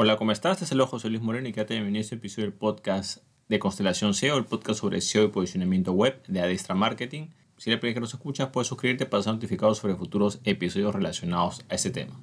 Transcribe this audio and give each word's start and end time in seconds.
Hola, 0.00 0.16
¿cómo 0.16 0.30
estás? 0.30 0.52
Este 0.52 0.64
es 0.64 0.70
el 0.70 0.80
José 0.82 1.10
Luis 1.10 1.22
Moreno 1.22 1.48
y 1.48 1.52
quédate 1.52 1.74
bienvenido 1.74 1.98
a 1.98 2.02
este 2.02 2.14
episodio 2.14 2.44
del 2.44 2.56
podcast 2.56 3.18
de 3.48 3.58
Constelación 3.58 4.14
SEO, 4.14 4.38
el 4.38 4.44
podcast 4.44 4.78
sobre 4.78 5.00
SEO 5.00 5.24
y 5.24 5.28
posicionamiento 5.30 5.90
web 5.90 6.22
de 6.28 6.40
Adestra 6.40 6.76
Marketing. 6.76 7.30
Si 7.56 7.68
eres 7.68 7.80
primera 7.80 7.94
que 7.94 8.00
nos 8.02 8.14
escuchas, 8.14 8.50
puedes 8.50 8.68
suscribirte 8.68 9.06
para 9.06 9.24
ser 9.24 9.32
notificado 9.32 9.74
sobre 9.74 9.96
futuros 9.96 10.38
episodios 10.44 10.94
relacionados 10.94 11.64
a 11.68 11.74
este 11.74 11.90
tema. 11.90 12.22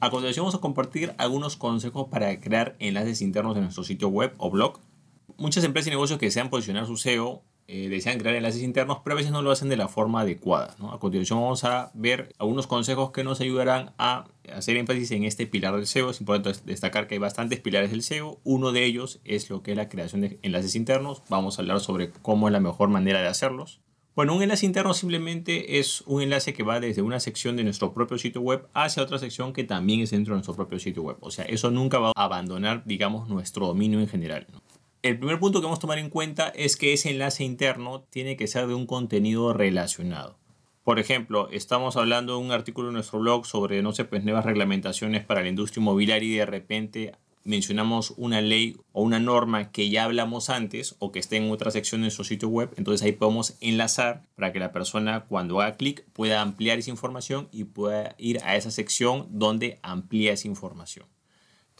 A 0.00 0.08
continuación 0.08 0.44
vamos 0.44 0.54
a 0.54 0.62
compartir 0.62 1.12
algunos 1.18 1.58
consejos 1.58 2.08
para 2.08 2.40
crear 2.40 2.74
enlaces 2.78 3.20
internos 3.20 3.54
en 3.54 3.64
nuestro 3.64 3.84
sitio 3.84 4.08
web 4.08 4.32
o 4.38 4.50
blog. 4.50 4.80
Muchas 5.36 5.62
empresas 5.64 5.88
y 5.88 5.90
negocios 5.90 6.18
que 6.18 6.24
desean 6.24 6.48
posicionar 6.48 6.86
su 6.86 6.96
SEO 6.96 7.42
eh, 7.72 7.88
desean 7.88 8.18
crear 8.18 8.34
enlaces 8.34 8.62
internos, 8.62 8.98
pero 9.04 9.14
a 9.14 9.16
veces 9.18 9.30
no 9.30 9.42
lo 9.42 9.52
hacen 9.52 9.68
de 9.68 9.76
la 9.76 9.86
forma 9.86 10.22
adecuada. 10.22 10.74
A 10.90 10.98
continuación 10.98 11.40
vamos 11.40 11.62
a 11.62 11.92
ver 11.94 12.34
algunos 12.40 12.66
consejos 12.66 13.12
que 13.12 13.22
nos 13.22 13.40
ayudarán 13.40 13.92
a 13.96 14.26
hacer 14.52 14.76
énfasis 14.76 15.12
en 15.12 15.22
este 15.22 15.46
pilar 15.46 15.76
del 15.76 15.86
SEO. 15.86 16.10
Es 16.10 16.18
importante 16.20 16.58
destacar 16.64 17.06
que 17.06 17.14
hay 17.14 17.20
bastantes 17.20 17.60
pilares 17.60 17.92
del 17.92 18.02
SEO. 18.02 18.40
Uno 18.42 18.72
de 18.72 18.84
ellos 18.84 19.20
es 19.24 19.50
lo 19.50 19.62
que 19.62 19.70
es 19.70 19.76
la 19.76 19.88
creación 19.88 20.22
de 20.22 20.40
enlaces 20.42 20.74
internos. 20.74 21.22
Vamos 21.28 21.58
a 21.58 21.62
hablar 21.62 21.78
sobre 21.78 22.10
cómo 22.10 22.48
es 22.48 22.52
la 22.52 22.58
mejor 22.58 22.88
manera 22.88 23.22
de 23.22 23.28
hacerlos. 23.28 23.80
Bueno, 24.16 24.34
un 24.34 24.42
enlace 24.42 24.66
interno 24.66 24.92
simplemente 24.92 25.78
es 25.78 26.02
un 26.06 26.22
enlace 26.22 26.52
que 26.52 26.64
va 26.64 26.80
desde 26.80 27.02
una 27.02 27.20
sección 27.20 27.54
de 27.54 27.62
nuestro 27.62 27.94
propio 27.94 28.18
sitio 28.18 28.40
web 28.40 28.66
hacia 28.74 29.04
otra 29.04 29.20
sección 29.20 29.52
que 29.52 29.62
también 29.62 30.00
es 30.00 30.10
dentro 30.10 30.34
de 30.34 30.38
nuestro 30.38 30.56
propio 30.56 30.80
sitio 30.80 31.04
web. 31.04 31.18
O 31.20 31.30
sea, 31.30 31.44
eso 31.44 31.70
nunca 31.70 32.00
va 32.00 32.10
a 32.16 32.24
abandonar, 32.24 32.82
digamos, 32.84 33.28
nuestro 33.28 33.68
dominio 33.68 34.00
en 34.00 34.08
general. 34.08 34.48
El 35.02 35.18
primer 35.18 35.38
punto 35.38 35.60
que 35.60 35.64
vamos 35.64 35.78
a 35.78 35.80
tomar 35.80 35.98
en 35.98 36.10
cuenta 36.10 36.48
es 36.48 36.76
que 36.76 36.92
ese 36.92 37.08
enlace 37.08 37.42
interno 37.42 38.02
tiene 38.10 38.36
que 38.36 38.46
ser 38.46 38.66
de 38.66 38.74
un 38.74 38.84
contenido 38.84 39.54
relacionado. 39.54 40.36
Por 40.84 40.98
ejemplo, 40.98 41.48
estamos 41.50 41.96
hablando 41.96 42.34
de 42.34 42.40
un 42.40 42.52
artículo 42.52 42.88
en 42.88 42.94
nuestro 42.94 43.18
blog 43.18 43.46
sobre, 43.46 43.80
no 43.80 43.92
sé, 43.92 44.04
pues 44.04 44.24
nuevas 44.24 44.44
reglamentaciones 44.44 45.24
para 45.24 45.40
la 45.40 45.48
industria 45.48 45.80
inmobiliaria 45.80 46.28
y 46.28 46.36
de 46.36 46.44
repente 46.44 47.12
mencionamos 47.44 48.12
una 48.18 48.42
ley 48.42 48.76
o 48.92 49.00
una 49.02 49.18
norma 49.18 49.72
que 49.72 49.88
ya 49.88 50.04
hablamos 50.04 50.50
antes 50.50 50.96
o 50.98 51.12
que 51.12 51.18
esté 51.18 51.38
en 51.38 51.50
otra 51.50 51.70
sección 51.70 52.02
de 52.02 52.06
nuestro 52.06 52.24
sitio 52.24 52.50
web, 52.50 52.70
entonces 52.76 53.02
ahí 53.02 53.12
podemos 53.12 53.56
enlazar 53.62 54.26
para 54.36 54.52
que 54.52 54.58
la 54.58 54.70
persona 54.70 55.24
cuando 55.24 55.62
haga 55.62 55.78
clic 55.78 56.04
pueda 56.12 56.42
ampliar 56.42 56.78
esa 56.78 56.90
información 56.90 57.48
y 57.52 57.64
pueda 57.64 58.14
ir 58.18 58.40
a 58.44 58.56
esa 58.56 58.70
sección 58.70 59.28
donde 59.30 59.78
amplía 59.82 60.34
esa 60.34 60.46
información. 60.46 61.06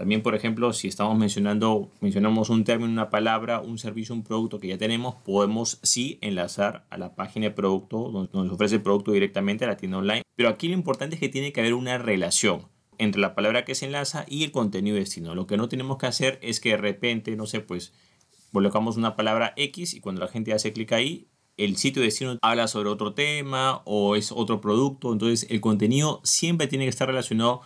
También, 0.01 0.23
por 0.23 0.35
ejemplo, 0.35 0.73
si 0.73 0.89
estamos 0.89 1.19
mencionando, 1.19 1.91
mencionamos 2.01 2.49
un 2.49 2.65
término, 2.65 2.91
una 2.91 3.11
palabra, 3.11 3.61
un 3.61 3.77
servicio, 3.77 4.15
un 4.15 4.23
producto 4.23 4.59
que 4.59 4.69
ya 4.69 4.79
tenemos, 4.79 5.17
podemos 5.17 5.79
sí 5.83 6.17
enlazar 6.23 6.87
a 6.89 6.97
la 6.97 7.15
página 7.15 7.49
de 7.49 7.51
producto 7.51 8.09
donde 8.11 8.31
nos 8.33 8.51
ofrece 8.51 8.77
el 8.77 8.81
producto 8.83 9.13
directamente 9.13 9.67
a 9.67 9.69
la 9.69 9.77
tienda 9.77 9.99
online. 9.99 10.23
Pero 10.37 10.49
aquí 10.49 10.69
lo 10.69 10.73
importante 10.73 11.17
es 11.17 11.21
que 11.21 11.29
tiene 11.29 11.53
que 11.53 11.61
haber 11.61 11.75
una 11.75 11.99
relación 11.99 12.63
entre 12.97 13.21
la 13.21 13.35
palabra 13.35 13.67
que 13.67 13.75
se 13.75 13.85
enlaza 13.85 14.25
y 14.27 14.43
el 14.43 14.53
contenido 14.53 14.97
destino. 14.97 15.35
Lo 15.35 15.47
que 15.47 15.59
no 15.59 15.69
tenemos 15.69 15.99
que 15.99 16.07
hacer 16.07 16.39
es 16.41 16.61
que 16.61 16.71
de 16.71 16.79
repente, 16.79 17.37
no 17.37 17.45
sé, 17.45 17.61
pues 17.61 17.93
colocamos 18.55 18.97
una 18.97 19.17
palabra 19.17 19.53
X 19.57 19.93
y 19.93 20.01
cuando 20.01 20.23
la 20.23 20.29
gente 20.29 20.55
hace 20.55 20.73
clic 20.73 20.93
ahí, 20.93 21.29
el 21.59 21.77
sitio 21.77 22.01
destino 22.01 22.39
habla 22.41 22.69
sobre 22.69 22.89
otro 22.89 23.13
tema 23.13 23.83
o 23.85 24.17
es 24.17 24.33
otro 24.33 24.63
producto. 24.63 25.13
Entonces 25.13 25.47
el 25.51 25.61
contenido 25.61 26.23
siempre 26.25 26.69
tiene 26.69 26.87
que 26.87 26.89
estar 26.89 27.07
relacionado 27.07 27.61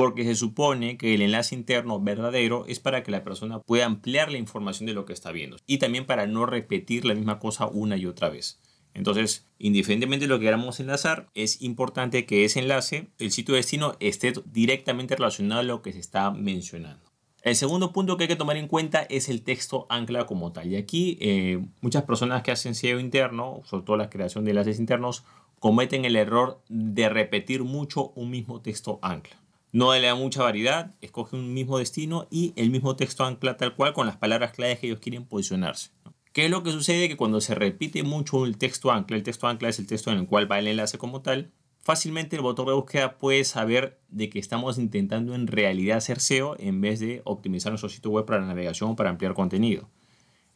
porque 0.00 0.24
se 0.24 0.34
supone 0.34 0.96
que 0.96 1.12
el 1.12 1.20
enlace 1.20 1.54
interno 1.54 2.00
verdadero 2.00 2.64
es 2.66 2.80
para 2.80 3.02
que 3.02 3.10
la 3.10 3.22
persona 3.22 3.60
pueda 3.60 3.84
ampliar 3.84 4.32
la 4.32 4.38
información 4.38 4.86
de 4.86 4.94
lo 4.94 5.04
que 5.04 5.12
está 5.12 5.30
viendo 5.30 5.58
y 5.66 5.76
también 5.76 6.06
para 6.06 6.26
no 6.26 6.46
repetir 6.46 7.04
la 7.04 7.14
misma 7.14 7.38
cosa 7.38 7.66
una 7.66 7.98
y 7.98 8.06
otra 8.06 8.30
vez. 8.30 8.62
Entonces, 8.94 9.46
indiferentemente 9.58 10.24
de 10.24 10.30
lo 10.30 10.38
que 10.38 10.46
queramos 10.46 10.80
enlazar, 10.80 11.28
es 11.34 11.60
importante 11.60 12.24
que 12.24 12.46
ese 12.46 12.60
enlace, 12.60 13.10
el 13.18 13.30
sitio 13.30 13.54
destino, 13.54 13.94
esté 14.00 14.32
directamente 14.46 15.16
relacionado 15.16 15.60
a 15.60 15.64
lo 15.64 15.82
que 15.82 15.92
se 15.92 16.00
está 16.00 16.30
mencionando. 16.30 17.04
El 17.42 17.54
segundo 17.54 17.92
punto 17.92 18.16
que 18.16 18.24
hay 18.24 18.28
que 18.28 18.36
tomar 18.36 18.56
en 18.56 18.68
cuenta 18.68 19.02
es 19.02 19.28
el 19.28 19.42
texto 19.42 19.84
ancla 19.90 20.24
como 20.24 20.50
tal. 20.50 20.72
Y 20.72 20.76
aquí 20.76 21.18
eh, 21.20 21.62
muchas 21.82 22.04
personas 22.04 22.42
que 22.42 22.52
hacen 22.52 22.74
SEO 22.74 23.00
interno, 23.00 23.60
sobre 23.66 23.84
todo 23.84 23.98
la 23.98 24.08
creación 24.08 24.46
de 24.46 24.52
enlaces 24.52 24.80
internos, 24.80 25.24
cometen 25.58 26.06
el 26.06 26.16
error 26.16 26.62
de 26.70 27.10
repetir 27.10 27.64
mucho 27.64 28.12
un 28.14 28.30
mismo 28.30 28.62
texto 28.62 28.98
ancla. 29.02 29.36
No 29.72 29.94
le 29.94 30.06
da 30.06 30.14
mucha 30.14 30.42
variedad, 30.42 30.94
escoge 31.00 31.36
un 31.36 31.54
mismo 31.54 31.78
destino 31.78 32.26
y 32.30 32.52
el 32.56 32.70
mismo 32.70 32.96
texto 32.96 33.24
ancla 33.24 33.56
tal 33.56 33.76
cual 33.76 33.92
con 33.92 34.06
las 34.06 34.16
palabras 34.16 34.52
claves 34.52 34.80
que 34.80 34.88
ellos 34.88 34.98
quieren 34.98 35.24
posicionarse. 35.24 35.90
¿Qué 36.32 36.46
es 36.46 36.50
lo 36.50 36.62
que 36.62 36.72
sucede? 36.72 37.08
Que 37.08 37.16
cuando 37.16 37.40
se 37.40 37.54
repite 37.54 38.02
mucho 38.02 38.46
el 38.46 38.58
texto 38.58 38.90
ancla, 38.90 39.16
el 39.16 39.22
texto 39.22 39.46
ancla 39.46 39.68
es 39.68 39.78
el 39.78 39.86
texto 39.86 40.10
en 40.10 40.18
el 40.18 40.26
cual 40.26 40.50
va 40.50 40.58
el 40.58 40.66
enlace 40.66 40.98
como 40.98 41.22
tal, 41.22 41.52
fácilmente 41.82 42.36
el 42.36 42.42
motor 42.42 42.66
de 42.66 42.74
búsqueda 42.74 43.18
puede 43.18 43.44
saber 43.44 44.00
de 44.08 44.28
que 44.28 44.38
estamos 44.38 44.78
intentando 44.78 45.34
en 45.34 45.46
realidad 45.46 45.98
hacer 45.98 46.20
SEO 46.20 46.56
en 46.58 46.80
vez 46.80 47.00
de 47.00 47.22
optimizar 47.24 47.70
nuestro 47.70 47.88
sitio 47.88 48.10
web 48.10 48.26
para 48.26 48.40
la 48.40 48.46
navegación 48.46 48.90
o 48.90 48.96
para 48.96 49.10
ampliar 49.10 49.34
contenido. 49.34 49.88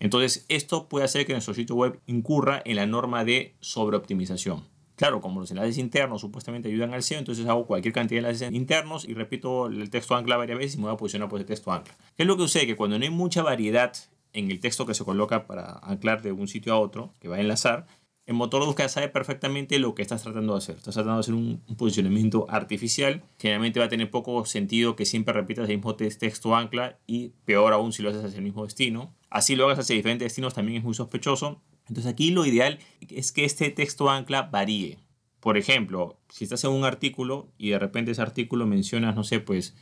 Entonces, 0.00 0.44
esto 0.48 0.88
puede 0.88 1.04
hacer 1.04 1.24
que 1.24 1.32
nuestro 1.32 1.54
sitio 1.54 1.76
web 1.76 2.00
incurra 2.06 2.60
en 2.64 2.76
la 2.76 2.86
norma 2.86 3.24
de 3.24 3.54
sobreoptimización. 3.60 4.73
Claro, 4.96 5.20
como 5.20 5.40
los 5.40 5.50
enlaces 5.50 5.78
internos 5.78 6.20
supuestamente 6.20 6.68
ayudan 6.68 6.94
al 6.94 7.02
SEO, 7.02 7.18
entonces 7.18 7.46
hago 7.46 7.66
cualquier 7.66 7.92
cantidad 7.92 8.22
de 8.22 8.28
enlaces 8.28 8.52
internos 8.52 9.04
y 9.04 9.14
repito 9.14 9.66
el 9.66 9.90
texto 9.90 10.14
ancla 10.14 10.36
varias 10.36 10.58
veces 10.58 10.74
y 10.74 10.78
me 10.78 10.84
voy 10.84 10.94
a 10.94 10.96
posicionar 10.96 11.28
por 11.28 11.40
ese 11.40 11.48
texto 11.48 11.72
ancla. 11.72 11.94
¿Qué 12.16 12.22
es 12.22 12.26
lo 12.26 12.36
que 12.36 12.42
sucede? 12.42 12.66
Que 12.66 12.76
cuando 12.76 12.98
no 12.98 13.04
hay 13.04 13.10
mucha 13.10 13.42
variedad 13.42 13.92
en 14.32 14.50
el 14.50 14.60
texto 14.60 14.86
que 14.86 14.94
se 14.94 15.04
coloca 15.04 15.46
para 15.46 15.78
anclar 15.82 16.22
de 16.22 16.32
un 16.32 16.46
sitio 16.48 16.72
a 16.74 16.78
otro, 16.78 17.12
que 17.20 17.28
va 17.28 17.36
a 17.36 17.40
enlazar, 17.40 17.86
el 18.26 18.34
motor 18.34 18.62
de 18.62 18.66
búsqueda 18.66 18.88
sabe 18.88 19.08
perfectamente 19.08 19.78
lo 19.78 19.94
que 19.94 20.00
estás 20.00 20.22
tratando 20.22 20.54
de 20.54 20.58
hacer. 20.58 20.76
Estás 20.76 20.94
tratando 20.94 21.16
de 21.16 21.20
hacer 21.20 21.34
un, 21.34 21.62
posicionamiento 21.76 22.46
artificial. 22.48 23.22
Generalmente 23.38 23.80
va 23.80 23.86
a 23.86 23.88
tener 23.90 24.10
poco 24.10 24.44
sentido 24.46 24.96
que 24.96 25.04
siempre 25.04 25.34
repitas 25.34 25.68
el 25.68 25.76
mismo 25.76 25.94
texto 25.94 26.56
ancla 26.56 26.98
y 27.06 27.32
peor 27.44 27.74
aún 27.74 27.92
si 27.92 28.02
lo 28.02 28.08
haces 28.08 28.24
hacia 28.24 28.38
el 28.38 28.44
mismo 28.44 28.64
destino. 28.64 29.14
Así 29.28 29.56
lo 29.56 29.66
hagas 29.66 29.80
hacia 29.80 29.94
diferentes 29.94 30.26
destinos 30.26 30.54
también 30.54 30.78
es 30.78 30.84
muy 30.84 30.94
sospechoso. 30.94 31.60
Entonces 31.88 32.10
aquí 32.10 32.30
lo 32.30 32.46
ideal 32.46 32.78
es 33.08 33.32
que 33.32 33.44
este 33.44 33.70
texto 33.70 34.10
ancla 34.10 34.42
varíe. 34.42 34.98
Por 35.40 35.58
ejemplo, 35.58 36.18
si 36.30 36.44
estás 36.44 36.64
en 36.64 36.70
un 36.70 36.84
artículo 36.84 37.48
y 37.58 37.70
de 37.70 37.78
repente 37.78 38.12
ese 38.12 38.22
artículo 38.22 38.66
mencionas, 38.66 39.14
no 39.14 39.24
sé, 39.24 39.40
pues, 39.40 39.76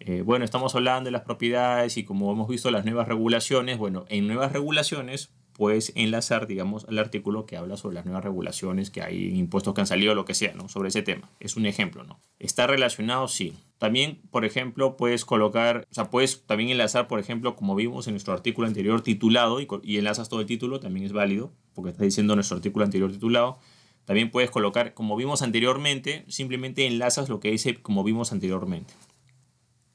eh, 0.00 0.22
bueno, 0.22 0.44
estamos 0.44 0.74
hablando 0.74 1.08
de 1.08 1.12
las 1.12 1.22
propiedades 1.22 1.96
y 1.98 2.04
como 2.04 2.32
hemos 2.32 2.48
visto 2.48 2.70
las 2.70 2.84
nuevas 2.84 3.06
regulaciones, 3.08 3.76
bueno, 3.76 4.06
en 4.08 4.26
nuevas 4.26 4.52
regulaciones 4.52 5.30
puedes 5.52 5.92
enlazar, 5.94 6.46
digamos, 6.46 6.86
al 6.88 6.98
artículo 6.98 7.46
que 7.46 7.56
habla 7.56 7.76
sobre 7.76 7.94
las 7.94 8.04
nuevas 8.04 8.24
regulaciones 8.24 8.90
que 8.90 9.02
hay, 9.02 9.38
impuestos 9.38 9.74
que 9.74 9.80
han 9.80 9.86
salido, 9.86 10.14
lo 10.14 10.24
que 10.24 10.34
sea, 10.34 10.54
¿no? 10.54 10.68
Sobre 10.68 10.88
ese 10.88 11.02
tema. 11.02 11.30
Es 11.40 11.56
un 11.56 11.66
ejemplo, 11.66 12.04
¿no? 12.04 12.20
¿Está 12.38 12.66
relacionado? 12.66 13.28
Sí. 13.28 13.54
También, 13.78 14.20
por 14.30 14.44
ejemplo, 14.44 14.96
puedes 14.96 15.24
colocar, 15.24 15.86
o 15.90 15.94
sea, 15.94 16.10
puedes 16.10 16.44
también 16.46 16.70
enlazar, 16.70 17.08
por 17.08 17.20
ejemplo, 17.20 17.56
como 17.56 17.74
vimos 17.74 18.06
en 18.06 18.14
nuestro 18.14 18.32
artículo 18.32 18.66
anterior 18.66 19.02
titulado 19.02 19.60
y, 19.60 19.68
y 19.82 19.98
enlazas 19.98 20.28
todo 20.28 20.40
el 20.40 20.46
título, 20.46 20.80
también 20.80 21.04
es 21.06 21.12
válido, 21.12 21.52
porque 21.74 21.90
está 21.90 22.04
diciendo 22.04 22.34
nuestro 22.34 22.56
artículo 22.56 22.84
anterior 22.84 23.10
titulado. 23.10 23.58
También 24.04 24.30
puedes 24.30 24.50
colocar, 24.50 24.94
como 24.94 25.16
vimos 25.16 25.42
anteriormente, 25.42 26.24
simplemente 26.28 26.86
enlazas 26.86 27.28
lo 27.28 27.40
que 27.40 27.50
dice 27.50 27.80
como 27.80 28.04
vimos 28.04 28.32
anteriormente. 28.32 28.94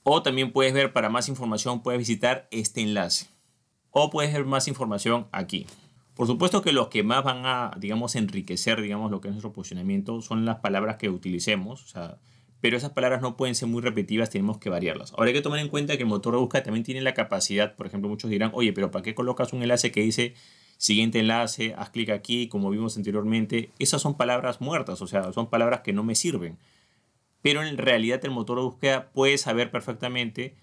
O 0.03 0.21
también 0.23 0.53
puedes 0.53 0.73
ver, 0.73 0.93
para 0.93 1.09
más 1.09 1.27
información, 1.27 1.83
puedes 1.83 1.99
visitar 1.99 2.47
este 2.51 2.81
enlace 2.81 3.36
o 3.99 4.09
puedes 4.11 4.31
ver 4.31 4.45
más 4.45 4.67
información 4.67 5.27
aquí. 5.31 5.65
Por 6.13 6.27
supuesto 6.27 6.61
que 6.61 6.71
los 6.71 6.87
que 6.87 7.03
más 7.03 7.23
van 7.23 7.45
a, 7.45 7.71
digamos, 7.79 8.15
enriquecer, 8.15 8.81
digamos, 8.81 9.09
lo 9.11 9.21
que 9.21 9.27
es 9.27 9.33
nuestro 9.33 9.53
posicionamiento 9.53 10.21
son 10.21 10.45
las 10.45 10.57
palabras 10.59 10.97
que 10.97 11.09
utilicemos, 11.09 11.95
o 11.95 12.17
pero 12.59 12.75
esas 12.75 12.91
palabras 12.91 13.21
no 13.21 13.37
pueden 13.37 13.55
ser 13.55 13.67
muy 13.67 13.81
repetitivas, 13.81 14.29
tenemos 14.29 14.57
que 14.57 14.69
variarlas. 14.69 15.13
Ahora 15.13 15.27
hay 15.27 15.33
que 15.33 15.41
tomar 15.41 15.59
en 15.59 15.69
cuenta 15.69 15.95
que 15.95 16.03
el 16.03 16.09
motor 16.09 16.33
de 16.33 16.39
búsqueda 16.39 16.63
también 16.63 16.83
tiene 16.83 17.01
la 17.01 17.13
capacidad, 17.13 17.75
por 17.75 17.87
ejemplo, 17.87 18.09
muchos 18.09 18.29
dirán, 18.29 18.51
oye, 18.53 18.73
pero 18.73 18.89
¿para 18.89 19.03
qué 19.03 19.13
colocas 19.15 19.53
un 19.53 19.61
enlace 19.61 19.91
que 19.91 20.01
dice 20.01 20.33
siguiente 20.77 21.19
enlace, 21.19 21.73
haz 21.75 21.89
clic 21.91 22.09
aquí, 22.09 22.47
como 22.47 22.69
vimos 22.69 22.97
anteriormente? 22.97 23.69
Esas 23.79 24.01
son 24.01 24.15
palabras 24.15 24.61
muertas, 24.61 25.01
o 25.01 25.07
sea, 25.07 25.31
son 25.33 25.49
palabras 25.49 25.81
que 25.81 25.93
no 25.93 26.03
me 26.03 26.15
sirven. 26.15 26.57
Pero 27.41 27.63
en 27.63 27.77
realidad 27.77 28.19
el 28.23 28.31
motor 28.31 28.57
de 28.57 28.63
búsqueda 28.63 29.09
puede 29.11 29.37
saber 29.37 29.71
perfectamente 29.71 30.55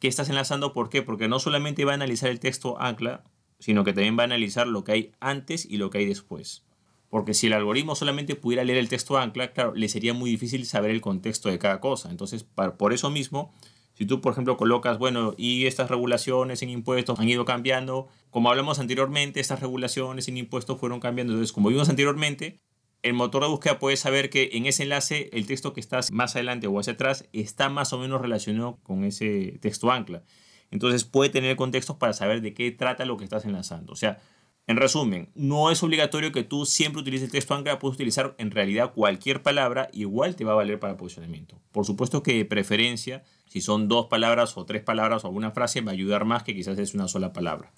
qué 0.00 0.08
estás 0.08 0.28
enlazando. 0.28 0.72
¿Por 0.72 0.88
qué? 0.88 1.02
Porque 1.02 1.28
no 1.28 1.38
solamente 1.38 1.84
va 1.84 1.92
a 1.92 1.94
analizar 1.94 2.30
el 2.30 2.40
texto 2.40 2.80
ancla, 2.80 3.22
sino 3.60 3.84
que 3.84 3.92
también 3.92 4.18
va 4.18 4.22
a 4.22 4.24
analizar 4.24 4.66
lo 4.66 4.82
que 4.82 4.92
hay 4.92 5.12
antes 5.20 5.66
y 5.66 5.76
lo 5.76 5.90
que 5.90 5.98
hay 5.98 6.06
después. 6.06 6.64
Porque 7.10 7.34
si 7.34 7.48
el 7.48 7.52
algoritmo 7.52 7.94
solamente 7.94 8.34
pudiera 8.34 8.64
leer 8.64 8.78
el 8.78 8.88
texto 8.88 9.18
ancla, 9.18 9.52
claro, 9.52 9.74
le 9.74 9.88
sería 9.88 10.14
muy 10.14 10.30
difícil 10.30 10.64
saber 10.64 10.90
el 10.90 11.00
contexto 11.00 11.48
de 11.48 11.58
cada 11.58 11.80
cosa. 11.80 12.10
Entonces, 12.10 12.44
por 12.44 12.92
eso 12.92 13.10
mismo, 13.10 13.52
si 13.94 14.06
tú, 14.06 14.20
por 14.20 14.32
ejemplo, 14.32 14.56
colocas, 14.56 14.98
bueno, 14.98 15.34
y 15.36 15.66
estas 15.66 15.90
regulaciones 15.90 16.62
en 16.62 16.70
impuestos 16.70 17.18
han 17.18 17.28
ido 17.28 17.44
cambiando, 17.44 18.08
como 18.30 18.48
hablamos 18.48 18.78
anteriormente, 18.78 19.40
estas 19.40 19.60
regulaciones 19.60 20.28
en 20.28 20.36
impuestos 20.36 20.78
fueron 20.78 21.00
cambiando. 21.00 21.32
Entonces, 21.32 21.52
como 21.52 21.68
vimos 21.68 21.88
anteriormente, 21.88 22.60
el 23.02 23.14
motor 23.14 23.42
de 23.42 23.48
búsqueda 23.48 23.78
puede 23.78 23.96
saber 23.96 24.30
que 24.30 24.50
en 24.52 24.66
ese 24.66 24.82
enlace 24.82 25.30
el 25.32 25.46
texto 25.46 25.72
que 25.72 25.80
está 25.80 26.00
más 26.12 26.36
adelante 26.36 26.66
o 26.66 26.78
hacia 26.78 26.92
atrás 26.94 27.28
está 27.32 27.68
más 27.68 27.92
o 27.92 27.98
menos 27.98 28.20
relacionado 28.20 28.78
con 28.82 29.04
ese 29.04 29.58
texto 29.60 29.90
ancla. 29.90 30.22
Entonces 30.70 31.04
puede 31.04 31.30
tener 31.30 31.56
contextos 31.56 31.96
para 31.96 32.12
saber 32.12 32.42
de 32.42 32.54
qué 32.54 32.70
trata 32.70 33.04
lo 33.04 33.16
que 33.16 33.24
estás 33.24 33.44
enlazando. 33.44 33.92
O 33.92 33.96
sea, 33.96 34.18
En 34.66 34.76
resumen, 34.76 35.30
no 35.34 35.72
es 35.72 35.82
obligatorio 35.82 36.30
que 36.30 36.44
tú 36.44 36.64
siempre 36.64 37.00
utilices 37.00 37.26
el 37.26 37.32
texto 37.32 37.54
ancla, 37.54 37.80
puedes 37.80 37.96
utilizar 37.96 38.36
en 38.38 38.52
realidad 38.52 38.92
cualquier 38.94 39.42
palabra, 39.42 39.88
igual 39.92 40.36
te 40.36 40.44
va 40.44 40.52
a 40.52 40.54
valer 40.54 40.78
para 40.78 40.96
posicionamiento. 40.96 41.60
Por 41.72 41.84
supuesto 41.84 42.22
que 42.22 42.34
de 42.34 42.44
preferencia, 42.44 43.24
si 43.48 43.60
son 43.62 43.88
dos 43.88 44.06
palabras 44.06 44.56
o 44.56 44.64
tres 44.66 44.82
palabras 44.82 45.24
o 45.24 45.26
alguna 45.26 45.50
frase, 45.50 45.80
va 45.80 45.90
a 45.90 45.94
ayudar 45.94 46.24
más 46.24 46.44
que 46.44 46.54
quizás 46.54 46.78
es 46.78 46.94
una 46.94 47.08
sola 47.08 47.32
palabra. 47.32 47.72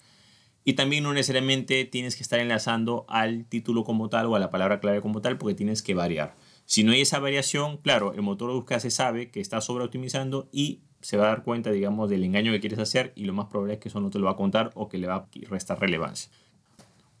Y 0.65 0.73
también 0.73 1.03
no 1.03 1.13
necesariamente 1.13 1.85
tienes 1.85 2.15
que 2.15 2.23
estar 2.23 2.39
enlazando 2.39 3.05
al 3.09 3.45
título 3.45 3.83
como 3.83 4.09
tal 4.09 4.27
o 4.27 4.35
a 4.35 4.39
la 4.39 4.49
palabra 4.49 4.79
clave 4.79 5.01
como 5.01 5.21
tal, 5.21 5.37
porque 5.37 5.55
tienes 5.55 5.81
que 5.81 5.93
variar. 5.93 6.35
Si 6.65 6.83
no 6.83 6.93
hay 6.93 7.01
esa 7.01 7.19
variación, 7.19 7.77
claro, 7.77 8.13
el 8.13 8.21
motor 8.21 8.49
de 8.49 8.55
búsqueda 8.55 8.79
se 8.79 8.91
sabe 8.91 9.29
que 9.29 9.41
está 9.41 9.59
sobreoptimizando 9.59 10.49
y 10.51 10.79
se 11.01 11.17
va 11.17 11.25
a 11.25 11.27
dar 11.27 11.43
cuenta, 11.43 11.71
digamos, 11.71 12.09
del 12.09 12.23
engaño 12.23 12.53
que 12.53 12.61
quieres 12.61 12.79
hacer 12.79 13.11
y 13.15 13.25
lo 13.25 13.33
más 13.33 13.47
probable 13.47 13.73
es 13.73 13.79
que 13.79 13.89
eso 13.89 13.99
no 13.99 14.09
te 14.09 14.19
lo 14.19 14.25
va 14.25 14.31
a 14.31 14.37
contar 14.37 14.71
o 14.75 14.87
que 14.87 14.97
le 14.97 15.07
va 15.07 15.15
a 15.15 15.27
restar 15.49 15.79
relevancia. 15.79 16.31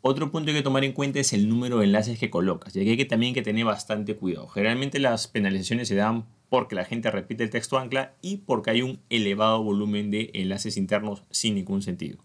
Otro 0.05 0.31
punto 0.31 0.51
que 0.51 0.61
tomar 0.61 0.83
en 0.83 0.91
cuenta 0.91 1.19
es 1.19 1.31
el 1.31 1.47
número 1.47 1.77
de 1.77 1.85
enlaces 1.85 2.19
que 2.19 2.29
colocas, 2.29 2.75
y 2.75 2.83
que 2.83 2.91
hay 2.91 2.97
que 2.97 3.05
también 3.05 3.33
que 3.33 3.41
tener 3.41 3.63
bastante 3.63 4.15
cuidado. 4.17 4.47
Generalmente 4.47 4.99
las 4.99 5.27
penalizaciones 5.27 5.87
se 5.87 5.95
dan 5.95 6.25
porque 6.49 6.75
la 6.75 6.83
gente 6.83 7.09
repite 7.09 7.43
el 7.43 7.49
texto 7.49 7.77
ancla 7.77 8.13
y 8.21 8.37
porque 8.37 8.71
hay 8.71 8.81
un 8.81 8.99
elevado 9.09 9.63
volumen 9.63 10.11
de 10.11 10.29
enlaces 10.33 10.75
internos 10.75 11.23
sin 11.31 11.55
ningún 11.55 11.81
sentido. 11.81 12.19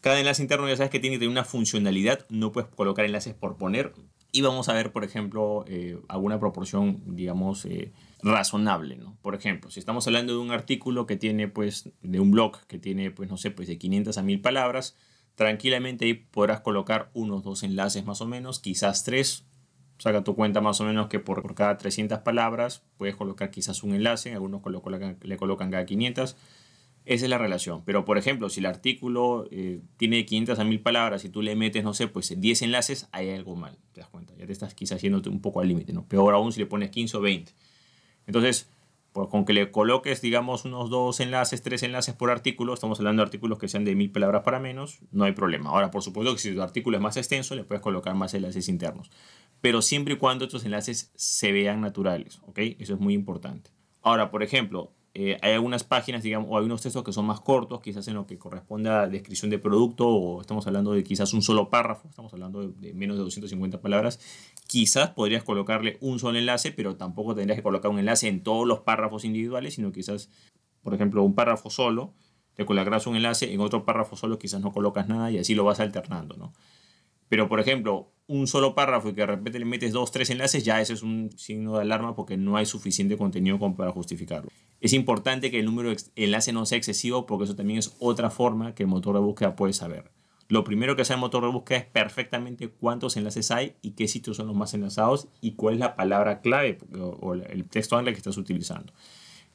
Cada 0.00 0.18
enlace 0.18 0.42
interno 0.42 0.66
ya 0.66 0.76
sabes 0.76 0.90
que 0.90 1.00
tiene 1.00 1.18
que 1.18 1.28
una 1.28 1.44
funcionalidad, 1.44 2.26
no 2.30 2.52
puedes 2.52 2.70
colocar 2.70 3.04
enlaces 3.04 3.34
por 3.34 3.56
poner. 3.58 3.92
Y 4.32 4.42
vamos 4.42 4.68
a 4.68 4.72
ver, 4.72 4.92
por 4.92 5.04
ejemplo, 5.04 5.64
eh, 5.66 5.98
alguna 6.08 6.38
proporción, 6.38 7.02
digamos, 7.04 7.64
eh, 7.66 7.92
razonable, 8.22 8.96
¿no? 8.96 9.18
Por 9.22 9.34
ejemplo, 9.34 9.70
si 9.70 9.80
estamos 9.80 10.06
hablando 10.06 10.32
de 10.32 10.38
un 10.38 10.52
artículo 10.52 11.06
que 11.06 11.16
tiene, 11.16 11.48
pues, 11.48 11.90
de 12.00 12.20
un 12.20 12.30
blog 12.30 12.64
que 12.66 12.78
tiene, 12.78 13.10
pues, 13.10 13.28
no 13.28 13.36
sé, 13.36 13.50
pues 13.50 13.68
de 13.68 13.76
500 13.76 14.16
a 14.16 14.22
1000 14.22 14.40
palabras, 14.40 14.96
tranquilamente 15.34 16.04
ahí 16.04 16.14
podrás 16.14 16.60
colocar 16.60 17.10
unos 17.12 17.42
dos 17.42 17.62
enlaces 17.62 18.04
más 18.04 18.20
o 18.20 18.26
menos, 18.26 18.60
quizás 18.60 19.04
tres. 19.04 19.44
Saca 19.98 20.24
tu 20.24 20.34
cuenta 20.34 20.62
más 20.62 20.80
o 20.80 20.84
menos 20.84 21.08
que 21.08 21.18
por, 21.18 21.54
cada 21.54 21.76
300 21.76 22.20
palabras 22.20 22.84
puedes 22.96 23.16
colocar 23.16 23.50
quizás 23.50 23.82
un 23.82 23.94
enlace, 23.94 24.32
algunos 24.32 24.62
le 25.22 25.36
colocan 25.36 25.70
cada 25.70 25.84
500. 25.84 26.36
Esa 27.04 27.24
es 27.24 27.30
la 27.30 27.38
relación. 27.38 27.82
Pero, 27.84 28.04
por 28.04 28.18
ejemplo, 28.18 28.48
si 28.48 28.60
el 28.60 28.66
artículo 28.66 29.46
eh, 29.50 29.80
tiene 29.96 30.24
500 30.26 30.58
a 30.58 30.64
1000 30.64 30.80
palabras 30.80 31.24
y 31.24 31.28
tú 31.28 31.42
le 31.42 31.56
metes, 31.56 31.82
no 31.82 31.94
sé, 31.94 32.08
pues 32.08 32.38
10 32.38 32.62
enlaces, 32.62 33.08
hay 33.12 33.30
algo 33.30 33.56
mal, 33.56 33.78
te 33.92 34.00
das 34.00 34.10
cuenta. 34.10 34.34
Ya 34.36 34.46
te 34.46 34.52
estás 34.52 34.74
quizás 34.74 35.00
yéndote 35.00 35.28
un 35.28 35.40
poco 35.40 35.60
al 35.60 35.68
límite, 35.68 35.92
¿no? 35.92 36.06
Peor 36.06 36.34
aún 36.34 36.52
si 36.52 36.60
le 36.60 36.66
pones 36.66 36.90
15 36.90 37.16
o 37.16 37.20
20. 37.20 37.52
Entonces, 38.26 38.68
pues 39.12 39.28
con 39.28 39.44
que 39.44 39.52
le 39.52 39.70
coloques, 39.72 40.20
digamos, 40.20 40.64
unos 40.64 40.88
dos 40.88 41.18
enlaces, 41.20 41.62
tres 41.62 41.82
enlaces 41.82 42.14
por 42.14 42.30
artículo, 42.30 42.74
estamos 42.74 43.00
hablando 43.00 43.22
de 43.22 43.26
artículos 43.26 43.58
que 43.58 43.66
sean 43.66 43.84
de 43.84 43.96
mil 43.96 44.12
palabras 44.12 44.42
para 44.44 44.60
menos, 44.60 45.00
no 45.10 45.24
hay 45.24 45.32
problema. 45.32 45.70
Ahora, 45.70 45.90
por 45.90 46.02
supuesto 46.02 46.32
que 46.32 46.38
si 46.38 46.54
tu 46.54 46.62
artículo 46.62 46.96
es 46.96 47.02
más 47.02 47.16
extenso, 47.16 47.54
le 47.56 47.64
puedes 47.64 47.82
colocar 47.82 48.14
más 48.14 48.34
enlaces 48.34 48.68
internos. 48.68 49.10
Pero 49.60 49.82
siempre 49.82 50.14
y 50.14 50.16
cuando 50.16 50.44
estos 50.44 50.64
enlaces 50.64 51.10
se 51.16 51.50
vean 51.50 51.80
naturales, 51.80 52.40
¿ok? 52.46 52.58
Eso 52.78 52.94
es 52.94 53.00
muy 53.00 53.14
importante. 53.14 53.70
Ahora, 54.02 54.30
por 54.30 54.42
ejemplo, 54.42 54.92
eh, 55.12 55.38
hay 55.42 55.54
algunas 55.54 55.82
páginas, 55.82 56.22
digamos, 56.22 56.48
o 56.50 56.58
hay 56.58 56.64
unos 56.64 56.82
textos 56.82 57.02
que 57.02 57.12
son 57.12 57.24
más 57.24 57.40
cortos, 57.40 57.80
quizás 57.80 58.06
en 58.06 58.14
lo 58.14 58.26
que 58.26 58.38
corresponde 58.38 58.90
a 58.90 59.08
descripción 59.08 59.50
de 59.50 59.58
producto, 59.58 60.06
o 60.08 60.40
estamos 60.40 60.66
hablando 60.68 60.92
de 60.92 61.02
quizás 61.02 61.34
un 61.34 61.42
solo 61.42 61.68
párrafo, 61.68 62.08
estamos 62.08 62.32
hablando 62.32 62.68
de, 62.68 62.94
menos 62.94 63.16
de 63.16 63.24
250 63.24 63.80
palabras, 63.80 64.20
quizás 64.68 65.10
podrías 65.10 65.42
colocarle 65.42 65.98
un 66.00 66.20
solo 66.20 66.38
enlace, 66.38 66.70
pero 66.70 66.96
tampoco 66.96 67.34
tendrías 67.34 67.56
que 67.56 67.62
colocar 67.64 67.90
un 67.90 67.98
enlace 67.98 68.28
en 68.28 68.44
todos 68.44 68.68
los 68.68 68.80
párrafos 68.80 69.24
individuales, 69.24 69.74
sino 69.74 69.90
quizás, 69.90 70.30
por 70.82 70.94
ejemplo, 70.94 71.24
un 71.24 71.34
párrafo 71.34 71.70
solo, 71.70 72.14
te 72.54 72.64
colocarás 72.64 73.08
un 73.08 73.16
enlace, 73.16 73.52
en 73.52 73.60
otro 73.60 73.84
párrafo 73.84 74.14
solo 74.14 74.38
quizás 74.38 74.60
no 74.60 74.70
colocas 74.70 75.08
nada 75.08 75.30
y 75.32 75.38
así 75.38 75.56
lo 75.56 75.64
vas 75.64 75.80
alternando, 75.80 76.36
¿no? 76.36 76.52
Pero, 77.30 77.48
por 77.48 77.60
ejemplo, 77.60 78.12
un 78.26 78.48
solo 78.48 78.74
párrafo 78.74 79.08
y 79.08 79.14
que 79.14 79.20
de 79.22 79.26
repente 79.28 79.58
le 79.60 79.64
metes 79.64 79.92
dos, 79.92 80.10
tres 80.10 80.30
enlaces, 80.30 80.64
ya 80.64 80.80
ese 80.80 80.92
es 80.92 81.02
un 81.02 81.30
signo 81.36 81.76
de 81.76 81.82
alarma 81.82 82.14
porque 82.14 82.36
no 82.36 82.56
hay 82.56 82.66
suficiente 82.66 83.16
contenido 83.16 83.58
para 83.76 83.92
justificarlo. 83.92 84.50
Es 84.80 84.92
importante 84.92 85.50
que 85.50 85.60
el 85.60 85.64
número 85.64 85.90
de 85.90 85.96
enlace 86.16 86.52
no 86.52 86.66
sea 86.66 86.76
excesivo 86.76 87.26
porque 87.26 87.44
eso 87.44 87.54
también 87.54 87.78
es 87.78 87.96
otra 88.00 88.30
forma 88.30 88.74
que 88.74 88.82
el 88.82 88.88
motor 88.88 89.14
de 89.14 89.20
búsqueda 89.20 89.54
puede 89.54 89.72
saber. 89.72 90.10
Lo 90.48 90.64
primero 90.64 90.96
que 90.96 91.02
hace 91.02 91.12
el 91.12 91.20
motor 91.20 91.44
de 91.44 91.52
búsqueda 91.52 91.78
es 91.78 91.84
perfectamente 91.84 92.68
cuántos 92.68 93.16
enlaces 93.16 93.52
hay 93.52 93.76
y 93.80 93.92
qué 93.92 94.08
sitios 94.08 94.36
son 94.36 94.48
los 94.48 94.56
más 94.56 94.74
enlazados 94.74 95.28
y 95.40 95.52
cuál 95.52 95.74
es 95.74 95.80
la 95.80 95.94
palabra 95.94 96.40
clave 96.40 96.78
o, 96.98 97.34
el 97.34 97.68
texto 97.68 97.96
angle 97.96 98.12
que 98.12 98.18
estás 98.18 98.36
utilizando. 98.36 98.92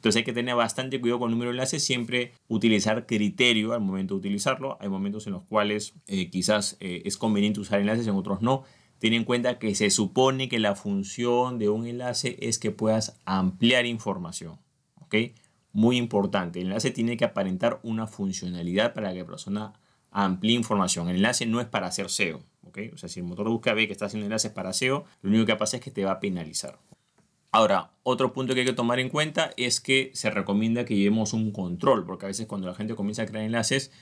Entonces 0.06 0.20
hay 0.20 0.24
que 0.24 0.34
tener 0.34 0.54
bastante 0.54 1.02
cuidado 1.02 1.18
con 1.18 1.30
el 1.30 1.32
número 1.32 1.50
de 1.50 1.56
enlaces, 1.56 1.84
siempre 1.84 2.34
utilizar 2.48 3.08
criterio 3.08 3.74
al 3.74 3.82
momento 3.82 4.14
de 4.14 4.20
utilizarlo. 4.20 4.78
Hay 4.80 4.88
momentos 4.88 5.26
en 5.26 5.34
los 5.34 5.42
cuales 5.42 5.96
eh, 6.06 6.30
quizás 6.30 6.78
eh, 6.80 7.02
es 7.06 7.18
conveniente 7.18 7.60
usar 7.60 7.80
enlaces, 7.80 8.06
en 8.06 8.14
otros 8.14 8.44
no. 8.44 8.66
Ten 9.00 9.14
en 9.14 9.24
cuenta 9.24 9.58
que 9.58 9.74
se 9.74 9.90
supone 9.90 10.48
que 10.48 10.60
la 10.60 10.76
función 10.76 11.58
de 11.58 11.70
un 11.70 11.88
enlace 11.88 12.38
es 12.40 12.60
que 12.60 12.70
puedas 12.70 13.20
ampliar 13.26 13.88
información. 13.88 14.60
¿ok? 15.02 15.16
Muy 15.74 15.98
importante, 15.98 16.62
el 16.62 16.68
enlace 16.68 16.92
tiene 16.92 17.18
que 17.18 17.26
aparentar 17.26 17.80
una 17.82 18.06
funcionalidad 18.06 18.94
para 18.94 19.12
que 19.12 19.22
la 19.22 19.26
persona 19.26 19.74
amplíe 20.12 20.54
información. 20.54 21.10
El 21.10 21.16
enlace 21.16 21.48
no 21.48 21.60
es 21.62 21.66
para 21.66 21.88
hacer 21.88 22.12
SEO. 22.12 22.44
¿ok? 22.62 22.78
O 22.94 22.98
sea, 22.98 23.10
si 23.10 23.22
el 23.22 23.26
motor 23.26 23.48
de 23.48 23.54
búsqueda 23.54 23.74
que 23.74 23.92
está 23.92 24.06
haciendo 24.06 24.28
enlaces 24.28 24.52
para 24.52 24.72
SEO, 24.72 25.06
lo 25.24 25.30
único 25.32 25.48
que 25.48 25.56
pasa 25.56 25.78
es 25.78 25.84
que 25.84 25.90
te 25.90 26.06
va 26.06 26.12
a 26.12 26.20
penalizar. 26.20 26.78
Ahora, 27.56 27.94
otro 28.04 28.34
punto 28.34 28.54
que 28.54 28.60
hay 28.60 28.66
que 28.66 28.74
tomar 28.74 29.00
en 29.00 29.08
cuenta 29.08 29.52
es 29.56 29.80
que 29.80 30.12
se 30.14 30.30
recomienda 30.30 30.84
que 30.84 30.98
llevemos 30.98 31.32
un 31.32 31.54
control, 31.54 32.06
porque 32.06 32.26
a 32.26 32.28
veces 32.28 32.48
cuando 32.48 32.68
la 32.68 32.76
gente 32.76 32.96
comienza 32.96 33.22
a 33.22 33.28
crear 33.28 33.46
enlaces, 33.46 33.94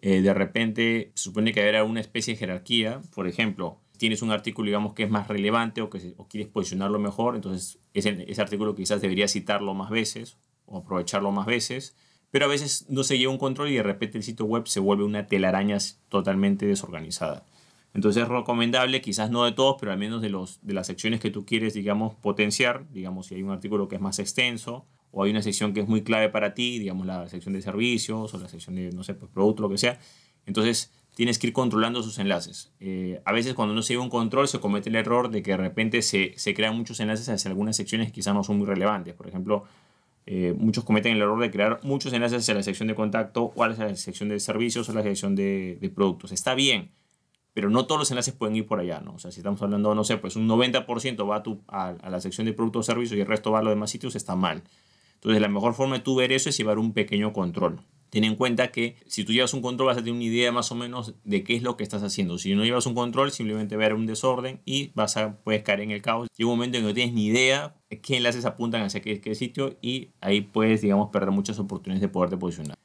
eh, 0.00 0.22
de 0.22 0.32
repente 0.32 1.12
se 1.14 1.24
supone 1.24 1.52
que 1.52 1.62
habrá 1.62 1.84
una 1.84 2.00
especie 2.00 2.32
de 2.32 2.38
jerarquía. 2.38 3.02
Por 3.14 3.28
ejemplo, 3.28 3.82
tienes 3.98 4.22
un 4.22 4.30
artículo, 4.30 4.64
digamos, 4.64 4.94
que 4.94 5.02
es 5.02 5.10
más 5.10 5.28
relevante 5.28 5.82
o 5.82 5.90
que 5.90 6.14
quieres 6.30 6.48
posicionarlo 6.48 6.98
mejor, 6.98 7.34
entonces 7.34 7.78
ese, 7.92 8.24
ese 8.26 8.40
artículo 8.40 8.74
quizás 8.74 9.02
debería 9.02 9.28
citarlo 9.28 9.74
más 9.74 9.90
veces 9.90 10.38
o 10.64 10.78
aprovecharlo 10.78 11.32
más 11.32 11.44
veces. 11.44 11.94
Pero 12.30 12.46
a 12.46 12.48
veces 12.48 12.86
no 12.88 13.04
se 13.04 13.18
lleva 13.18 13.30
un 13.30 13.36
control 13.36 13.68
y 13.68 13.74
de 13.74 13.82
repente 13.82 14.16
el 14.16 14.24
sitio 14.24 14.46
web 14.46 14.66
se 14.68 14.80
vuelve 14.80 15.04
una 15.04 15.26
telaraña 15.26 15.76
totalmente 16.08 16.64
desorganizada. 16.64 17.44
Entonces 17.94 18.22
es 18.22 18.28
recomendable, 18.28 19.02
quizás 19.02 19.30
no 19.30 19.44
de 19.44 19.52
todos, 19.52 19.76
pero 19.78 19.92
al 19.92 19.98
menos 19.98 20.22
de, 20.22 20.30
los, 20.30 20.60
de 20.62 20.72
las 20.72 20.86
secciones 20.86 21.20
que 21.20 21.30
tú 21.30 21.44
quieres, 21.44 21.74
digamos, 21.74 22.14
potenciar, 22.14 22.90
digamos, 22.90 23.26
si 23.26 23.34
hay 23.34 23.42
un 23.42 23.50
artículo 23.50 23.88
que 23.88 23.96
es 23.96 24.00
más 24.00 24.18
extenso 24.18 24.86
o 25.10 25.22
hay 25.22 25.30
una 25.30 25.42
sección 25.42 25.74
que 25.74 25.80
es 25.80 25.88
muy 25.88 26.02
clave 26.02 26.30
para 26.30 26.54
ti, 26.54 26.78
digamos, 26.78 27.06
la 27.06 27.28
sección 27.28 27.52
de 27.52 27.60
servicios 27.60 28.32
o 28.32 28.38
la 28.38 28.48
sección 28.48 28.76
de, 28.76 28.90
no 28.92 29.02
sé, 29.02 29.14
pues 29.14 29.30
producto, 29.30 29.62
lo 29.62 29.68
que 29.68 29.76
sea. 29.76 29.98
Entonces 30.46 30.90
tienes 31.14 31.38
que 31.38 31.48
ir 31.48 31.52
controlando 31.52 32.02
sus 32.02 32.18
enlaces. 32.18 32.72
Eh, 32.80 33.20
a 33.26 33.32
veces 33.32 33.52
cuando 33.52 33.74
no 33.74 33.82
se 33.82 33.92
lleva 33.92 34.02
un 34.02 34.08
control 34.08 34.48
se 34.48 34.58
comete 34.58 34.88
el 34.88 34.96
error 34.96 35.30
de 35.30 35.42
que 35.42 35.50
de 35.50 35.58
repente 35.58 36.00
se, 36.00 36.32
se 36.36 36.54
crean 36.54 36.74
muchos 36.74 36.98
enlaces 37.00 37.28
hacia 37.28 37.50
algunas 37.50 37.76
secciones 37.76 38.06
que 38.06 38.14
quizás 38.14 38.32
no 38.32 38.42
son 38.42 38.56
muy 38.56 38.66
relevantes. 38.66 39.12
Por 39.12 39.28
ejemplo, 39.28 39.64
eh, 40.24 40.54
muchos 40.56 40.84
cometen 40.84 41.12
el 41.12 41.20
error 41.20 41.38
de 41.38 41.50
crear 41.50 41.80
muchos 41.82 42.14
enlaces 42.14 42.38
hacia 42.38 42.54
la 42.54 42.62
sección 42.62 42.88
de 42.88 42.94
contacto 42.94 43.52
o 43.54 43.64
hacia 43.64 43.84
la 43.84 43.96
sección 43.96 44.30
de 44.30 44.40
servicios 44.40 44.88
o 44.88 44.94
la 44.94 45.02
sección 45.02 45.34
de, 45.34 45.76
de 45.78 45.90
productos. 45.90 46.32
Está 46.32 46.54
bien 46.54 46.90
pero 47.54 47.70
no 47.70 47.86
todos 47.86 48.00
los 48.00 48.10
enlaces 48.10 48.34
pueden 48.34 48.56
ir 48.56 48.66
por 48.66 48.80
allá, 48.80 49.00
¿no? 49.00 49.14
O 49.14 49.18
sea, 49.18 49.30
si 49.30 49.40
estamos 49.40 49.60
hablando, 49.62 49.94
no 49.94 50.04
sé, 50.04 50.16
pues 50.16 50.36
un 50.36 50.48
90% 50.48 51.28
va 51.28 51.36
a, 51.36 51.42
tu, 51.42 51.62
a, 51.68 51.94
la 52.08 52.20
sección 52.20 52.46
de 52.46 52.52
productos 52.52 52.80
o 52.80 52.92
servicios 52.92 53.18
y 53.18 53.20
el 53.20 53.26
resto 53.26 53.50
va 53.50 53.58
a 53.58 53.62
los 53.62 53.72
demás 53.72 53.90
sitios, 53.90 54.16
está 54.16 54.36
mal. 54.36 54.62
Entonces, 55.14 55.40
la 55.40 55.48
mejor 55.48 55.74
forma 55.74 55.96
de 55.96 56.02
tú 56.02 56.16
ver 56.16 56.32
eso 56.32 56.48
es 56.48 56.56
llevar 56.56 56.78
un 56.78 56.92
pequeño 56.92 57.32
control. 57.32 57.80
Ten 58.10 58.24
en 58.24 58.36
cuenta 58.36 58.72
que 58.72 58.96
si 59.06 59.24
tú 59.24 59.32
llevas 59.32 59.54
un 59.54 59.62
control 59.62 59.86
vas 59.86 59.96
a 59.96 60.00
tener 60.00 60.12
una 60.12 60.24
idea 60.24 60.52
más 60.52 60.70
o 60.70 60.74
menos 60.74 61.14
de 61.24 61.44
qué 61.44 61.56
es 61.56 61.62
lo 61.62 61.78
que 61.78 61.82
estás 61.82 62.02
haciendo. 62.02 62.36
Si 62.36 62.54
no 62.54 62.64
llevas 62.64 62.84
un 62.84 62.94
control, 62.94 63.30
simplemente 63.30 63.74
haber 63.74 63.94
un 63.94 64.04
desorden 64.04 64.60
y 64.66 64.90
vas 64.94 65.16
a, 65.16 65.38
puedes 65.38 65.62
caer 65.62 65.80
en 65.80 65.92
el 65.92 66.02
caos. 66.02 66.28
Llega 66.36 66.50
un 66.50 66.56
momento 66.58 66.76
en 66.76 66.84
que 66.84 66.88
no 66.88 66.94
tienes 66.94 67.14
ni 67.14 67.26
idea 67.26 67.74
qué 68.02 68.18
enlaces 68.18 68.44
apuntan 68.44 68.82
hacia 68.82 69.00
qué, 69.00 69.20
qué 69.20 69.34
sitio 69.34 69.78
y 69.80 70.10
ahí 70.20 70.42
puedes, 70.42 70.82
digamos, 70.82 71.08
perder 71.10 71.30
muchas 71.30 71.58
oportunidades 71.58 72.02
de 72.02 72.08
poderte 72.08 72.36
posicionar. 72.36 72.76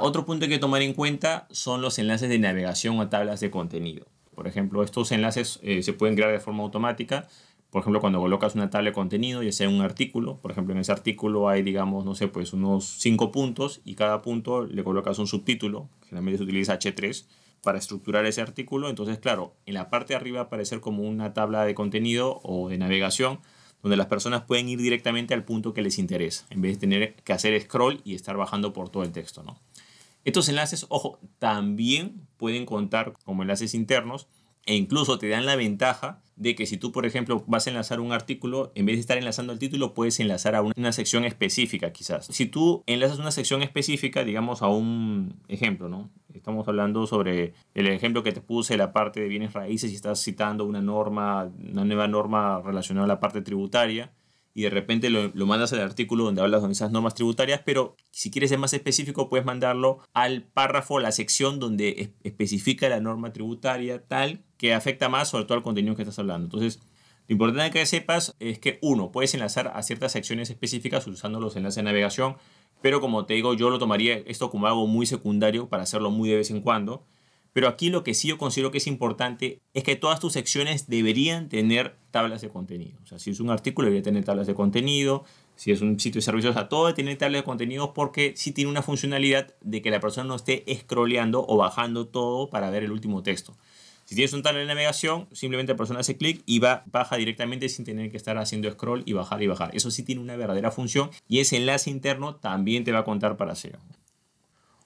Otro 0.00 0.24
punto 0.24 0.40
que 0.40 0.52
hay 0.52 0.58
que 0.58 0.60
tomar 0.60 0.82
en 0.82 0.94
cuenta 0.94 1.46
son 1.50 1.82
los 1.82 1.98
enlaces 1.98 2.28
de 2.28 2.38
navegación 2.38 2.98
o 2.98 3.08
tablas 3.08 3.40
de 3.40 3.50
contenido. 3.50 4.06
Por 4.34 4.46
ejemplo, 4.46 4.82
estos 4.82 5.12
enlaces 5.12 5.60
eh, 5.62 5.82
se 5.82 5.92
pueden 5.92 6.16
crear 6.16 6.32
de 6.32 6.40
forma 6.40 6.62
automática. 6.62 7.28
Por 7.70 7.82
ejemplo, 7.82 8.00
cuando 8.00 8.20
colocas 8.20 8.54
una 8.54 8.70
tabla 8.70 8.90
de 8.90 8.94
contenido, 8.94 9.42
ya 9.42 9.52
sea 9.52 9.68
un 9.68 9.80
artículo, 9.80 10.38
por 10.38 10.50
ejemplo, 10.50 10.74
en 10.74 10.80
ese 10.80 10.92
artículo 10.92 11.48
hay, 11.48 11.62
digamos, 11.62 12.04
no 12.04 12.14
sé, 12.14 12.26
pues 12.26 12.52
unos 12.52 12.84
cinco 12.84 13.30
puntos 13.30 13.80
y 13.84 13.94
cada 13.94 14.22
punto 14.22 14.64
le 14.64 14.82
colocas 14.82 15.18
un 15.18 15.26
subtítulo, 15.26 15.88
generalmente 16.04 16.38
se 16.38 16.44
utiliza 16.44 16.78
H3 16.78 17.26
para 17.62 17.78
estructurar 17.78 18.24
ese 18.26 18.40
artículo. 18.40 18.88
Entonces, 18.88 19.18
claro, 19.18 19.54
en 19.66 19.74
la 19.74 19.90
parte 19.90 20.14
de 20.14 20.16
arriba 20.16 20.40
aparecer 20.40 20.80
como 20.80 21.02
una 21.02 21.32
tabla 21.32 21.64
de 21.64 21.74
contenido 21.74 22.40
o 22.42 22.68
de 22.68 22.78
navegación 22.78 23.40
donde 23.82 23.96
las 23.96 24.06
personas 24.06 24.42
pueden 24.42 24.68
ir 24.68 24.78
directamente 24.78 25.34
al 25.34 25.44
punto 25.44 25.72
que 25.72 25.82
les 25.82 25.98
interesa, 25.98 26.46
en 26.50 26.60
vez 26.60 26.72
de 26.72 26.80
tener 26.80 27.14
que 27.14 27.32
hacer 27.32 27.60
scroll 27.60 28.00
y 28.04 28.14
estar 28.14 28.36
bajando 28.36 28.72
por 28.72 28.90
todo 28.90 29.04
el 29.04 29.12
texto, 29.12 29.42
¿no? 29.42 29.58
Estos 30.24 30.48
enlaces, 30.48 30.86
ojo, 30.88 31.18
también 31.38 32.26
pueden 32.36 32.66
contar 32.66 33.14
como 33.24 33.42
enlaces 33.42 33.74
internos 33.74 34.28
e 34.66 34.76
incluso 34.76 35.18
te 35.18 35.28
dan 35.28 35.46
la 35.46 35.56
ventaja 35.56 36.22
de 36.36 36.54
que 36.54 36.66
si 36.66 36.76
tú, 36.76 36.92
por 36.92 37.04
ejemplo, 37.04 37.44
vas 37.46 37.66
a 37.66 37.70
enlazar 37.70 38.00
un 38.00 38.12
artículo, 38.12 38.72
en 38.74 38.86
vez 38.86 38.96
de 38.96 39.00
estar 39.00 39.18
enlazando 39.18 39.52
al 39.52 39.58
título, 39.58 39.92
puedes 39.92 40.20
enlazar 40.20 40.54
a 40.54 40.62
una 40.62 40.92
sección 40.92 41.24
específica 41.24 41.92
quizás. 41.92 42.26
Si 42.26 42.46
tú 42.46 42.82
enlazas 42.86 43.18
una 43.18 43.30
sección 43.30 43.62
específica, 43.62 44.24
digamos 44.24 44.62
a 44.62 44.68
un 44.68 45.34
ejemplo, 45.48 45.88
¿no? 45.88 46.10
estamos 46.34 46.66
hablando 46.68 47.06
sobre 47.06 47.52
el 47.74 47.86
ejemplo 47.88 48.22
que 48.22 48.32
te 48.32 48.40
puse, 48.40 48.76
la 48.76 48.92
parte 48.92 49.20
de 49.20 49.28
bienes 49.28 49.52
raíces, 49.52 49.92
y 49.92 49.94
estás 49.94 50.22
citando 50.22 50.64
una 50.64 50.80
norma, 50.80 51.50
una 51.70 51.84
nueva 51.84 52.08
norma 52.08 52.62
relacionada 52.64 53.04
a 53.04 53.08
la 53.08 53.20
parte 53.20 53.42
tributaria, 53.42 54.12
y 54.54 54.62
de 54.62 54.70
repente 54.70 55.10
lo, 55.10 55.30
mandas 55.46 55.72
al 55.72 55.80
artículo 55.80 56.24
donde 56.24 56.42
hablas 56.42 56.62
de 56.62 56.72
esas 56.72 56.90
normas 56.90 57.14
tributarias, 57.14 57.62
pero 57.64 57.96
si 58.10 58.30
quieres 58.30 58.50
ser 58.50 58.58
más 58.58 58.72
específico 58.72 59.28
puedes 59.28 59.46
mandarlo 59.46 60.00
al 60.12 60.42
párrafo, 60.42 60.98
la 60.98 61.12
sección 61.12 61.60
donde 61.60 62.14
especifica 62.24 62.88
la 62.88 63.00
norma 63.00 63.32
tributaria 63.32 64.06
tal 64.06 64.44
que 64.56 64.74
afecta 64.74 65.08
más 65.08 65.28
sobre 65.28 65.44
todo 65.44 65.58
al 65.58 65.64
contenido 65.64 65.96
que 65.96 66.02
estás 66.02 66.18
hablando. 66.18 66.46
Entonces, 66.46 66.80
lo 67.28 67.34
importante 67.34 67.70
que 67.70 67.86
sepas 67.86 68.34
es 68.40 68.58
que 68.58 68.78
uno, 68.82 69.12
puedes 69.12 69.34
enlazar 69.34 69.70
a 69.74 69.82
ciertas 69.82 70.12
secciones 70.12 70.50
específicas 70.50 71.06
usando 71.06 71.38
los 71.38 71.54
enlaces 71.54 71.76
de 71.76 71.84
navegación, 71.84 72.36
pero 72.82 73.00
como 73.00 73.24
te 73.24 73.34
digo, 73.34 73.54
yo 73.54 73.70
lo 73.70 73.78
tomaría 73.78 74.14
esto 74.26 74.50
como 74.50 74.66
algo 74.66 74.86
muy 74.88 75.06
secundario 75.06 75.68
para 75.68 75.84
hacerlo 75.84 76.10
muy 76.10 76.28
de 76.28 76.36
vez 76.36 76.50
en 76.50 76.60
cuando. 76.60 77.06
Pero 77.52 77.68
aquí 77.68 77.90
lo 77.90 78.04
que 78.04 78.14
sí 78.14 78.28
yo 78.28 78.38
considero 78.38 78.70
que 78.70 78.78
es 78.78 78.86
importante 78.86 79.60
es 79.74 79.82
que 79.82 79.96
todas 79.96 80.20
tus 80.20 80.32
secciones 80.32 80.88
deberían 80.88 81.48
tener 81.48 81.96
tablas 82.10 82.40
de 82.40 82.48
contenido. 82.48 82.98
O 83.02 83.06
sea, 83.06 83.18
si 83.18 83.30
es 83.30 83.40
un 83.40 83.50
artículo 83.50 83.86
debería 83.86 84.04
tener 84.04 84.24
tablas 84.24 84.46
de 84.46 84.54
contenido, 84.54 85.24
si 85.56 85.72
es 85.72 85.80
un 85.80 85.98
sitio 85.98 86.20
de 86.20 86.24
servicios, 86.24 86.56
a 86.56 86.68
todo 86.68 86.86
debe 86.86 86.96
tener 86.96 87.18
tablas 87.18 87.40
de 87.40 87.44
contenido 87.44 87.92
porque 87.92 88.34
sí 88.36 88.52
tiene 88.52 88.70
una 88.70 88.82
funcionalidad 88.82 89.54
de 89.60 89.82
que 89.82 89.90
la 89.90 90.00
persona 90.00 90.26
no 90.26 90.36
esté 90.36 90.64
scrolleando 90.80 91.44
o 91.46 91.56
bajando 91.56 92.06
todo 92.06 92.50
para 92.50 92.70
ver 92.70 92.84
el 92.84 92.92
último 92.92 93.22
texto. 93.22 93.56
Si 94.10 94.16
tienes 94.16 94.32
un 94.32 94.42
tabla 94.42 94.58
de 94.58 94.66
navegación, 94.66 95.28
simplemente 95.30 95.72
la 95.72 95.76
persona 95.76 96.00
hace 96.00 96.16
clic 96.16 96.42
y 96.44 96.58
va, 96.58 96.82
baja 96.86 97.16
directamente 97.16 97.68
sin 97.68 97.84
tener 97.84 98.10
que 98.10 98.16
estar 98.16 98.38
haciendo 98.38 98.68
scroll 98.68 99.04
y 99.06 99.12
bajar 99.12 99.40
y 99.40 99.46
bajar. 99.46 99.70
Eso 99.72 99.90
sí 99.92 100.02
tiene 100.02 100.20
una 100.20 100.34
verdadera 100.34 100.72
función 100.72 101.10
y 101.28 101.38
ese 101.38 101.56
enlace 101.58 101.90
interno 101.90 102.34
también 102.34 102.82
te 102.82 102.90
va 102.90 103.00
a 103.00 103.04
contar 103.04 103.36
para 103.36 103.54
SEO. 103.54 103.78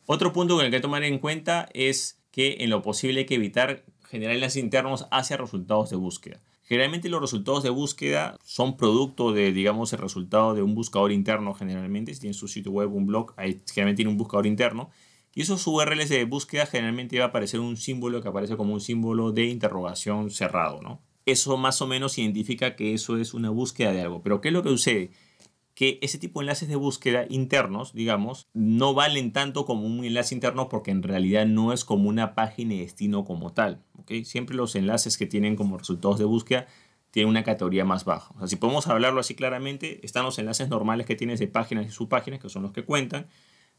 Otro 0.07 0.35
punto 0.35 0.59
que 0.59 0.65
hay 0.65 0.71
que 0.71 0.81
tomar 0.81 1.05
en 1.05 1.19
cuenta 1.19 1.69
es 1.73 2.19
que 2.35 2.57
en 2.59 2.71
lo 2.71 2.83
posible 2.83 3.21
hay 3.21 3.27
que 3.27 3.37
evitar 3.37 3.85
generar 4.09 4.35
enlaces 4.35 4.61
internos 4.61 5.07
hacia 5.13 5.37
resultados 5.37 5.91
de 5.91 5.97
búsqueda. 5.97 6.43
Generalmente 6.65 7.09
los 7.09 7.21
resultados 7.21 7.63
de 7.63 7.71
búsqueda 7.71 8.37
son 8.43 8.77
producto 8.77 9.33
de, 9.33 9.53
digamos, 9.53 9.93
el 9.93 10.01
resultado 10.01 10.53
de 10.53 10.61
un 10.61 10.75
buscador 10.75 11.13
interno 11.13 11.55
generalmente. 11.55 12.13
Si 12.13 12.19
tienes 12.19 12.41
tu 12.41 12.49
sitio 12.49 12.73
web, 12.73 12.93
un 12.93 13.07
blog, 13.07 13.35
ahí 13.37 13.61
generalmente 13.73 13.99
tiene 13.99 14.11
un 14.11 14.17
buscador 14.17 14.49
interno. 14.49 14.91
Y 15.33 15.43
esos 15.43 15.65
URLs 15.65 16.09
de 16.09 16.25
búsqueda 16.25 16.67
generalmente 16.67 17.17
va 17.21 17.27
a 17.27 17.29
aparecer 17.29 17.61
un 17.61 17.77
símbolo 17.77 18.21
que 18.21 18.29
aparece 18.29 18.57
como 18.57 18.75
un 18.75 18.81
símbolo 18.81 19.31
de 19.31 19.45
interrogación 19.45 20.31
cerrado, 20.31 20.83
¿no? 20.83 21.01
Eso 21.27 21.57
más 21.57 21.81
o 21.83 21.87
menos 21.87 22.19
identifica 22.19 22.75
que 22.75 22.95
eso 22.95 23.17
es 23.17 23.33
una 23.33 23.51
búsqueda 23.51 23.93
de 23.93 24.03
algo. 24.03 24.23
Pero 24.23 24.41
¿qué 24.41 24.49
es 24.49 24.55
lo 24.55 24.65
que 24.65 24.71
sucede? 24.71 25.13
Que 25.75 25.99
ese 26.03 26.19
tipo 26.19 26.41
de 26.41 26.45
enlaces 26.45 26.69
de 26.69 26.77
búsqueda 26.77 27.27
internos, 27.29 27.93
digamos, 27.93 28.49
no 28.55 28.95
valen 28.95 29.33
tanto 29.33 29.65
como 29.67 29.87
un 29.87 30.05
enlace 30.05 30.35
interno 30.35 30.69
porque 30.69 30.93
en 30.93 31.03
realidad 31.03 31.47
no 31.47 31.73
es 31.73 31.85
como 31.85 32.09
una 32.09 32.35
página 32.35 32.75
de 32.75 32.81
destino 32.81 33.25
como 33.25 33.53
tal. 33.53 33.83
¿okay? 33.99 34.25
Siempre 34.25 34.55
los 34.55 34.77
enlaces 34.77 35.19
que 35.19 35.27
tienen 35.27 35.57
como 35.57 35.77
resultados 35.77 36.19
de 36.19 36.25
búsqueda 36.25 36.67
tienen 37.11 37.31
una 37.31 37.45
categoría 37.45 37.85
más 37.85 38.05
baja. 38.05 38.35
Si 38.47 38.57
podemos 38.57 38.87
hablarlo 38.87 39.21
así 39.21 39.35
claramente, 39.35 40.01
están 40.05 40.25
los 40.25 40.39
enlaces 40.39 40.69
normales 40.69 41.07
que 41.07 41.17
tienes 41.17 41.41
de 41.41 41.49
páginas 41.49 41.87
y 41.87 41.91
subpáginas, 41.91 42.41
que 42.41 42.49
son 42.49 42.63
los 42.63 42.73
que 42.73 42.85
cuentan, 42.85 43.27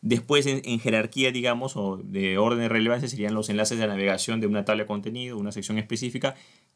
Después, 0.02 0.46
en, 0.46 0.80
jerarquía, 0.80 1.32
digamos, 1.32 1.76
o 1.76 1.98
de 1.98 2.38
orden 2.38 2.60
de 2.60 2.70
relevancia, 2.70 3.10
serían 3.10 3.34
los 3.34 3.50
enlaces 3.50 3.80
de 3.80 3.88
navegación 3.88 4.40
de 4.40 4.48
una 4.48 4.64
tabla 4.64 4.84
de 4.84 4.88
contenido, 4.88 5.38
una 5.38 5.52
sección 5.52 5.80
específica. 5.80 6.36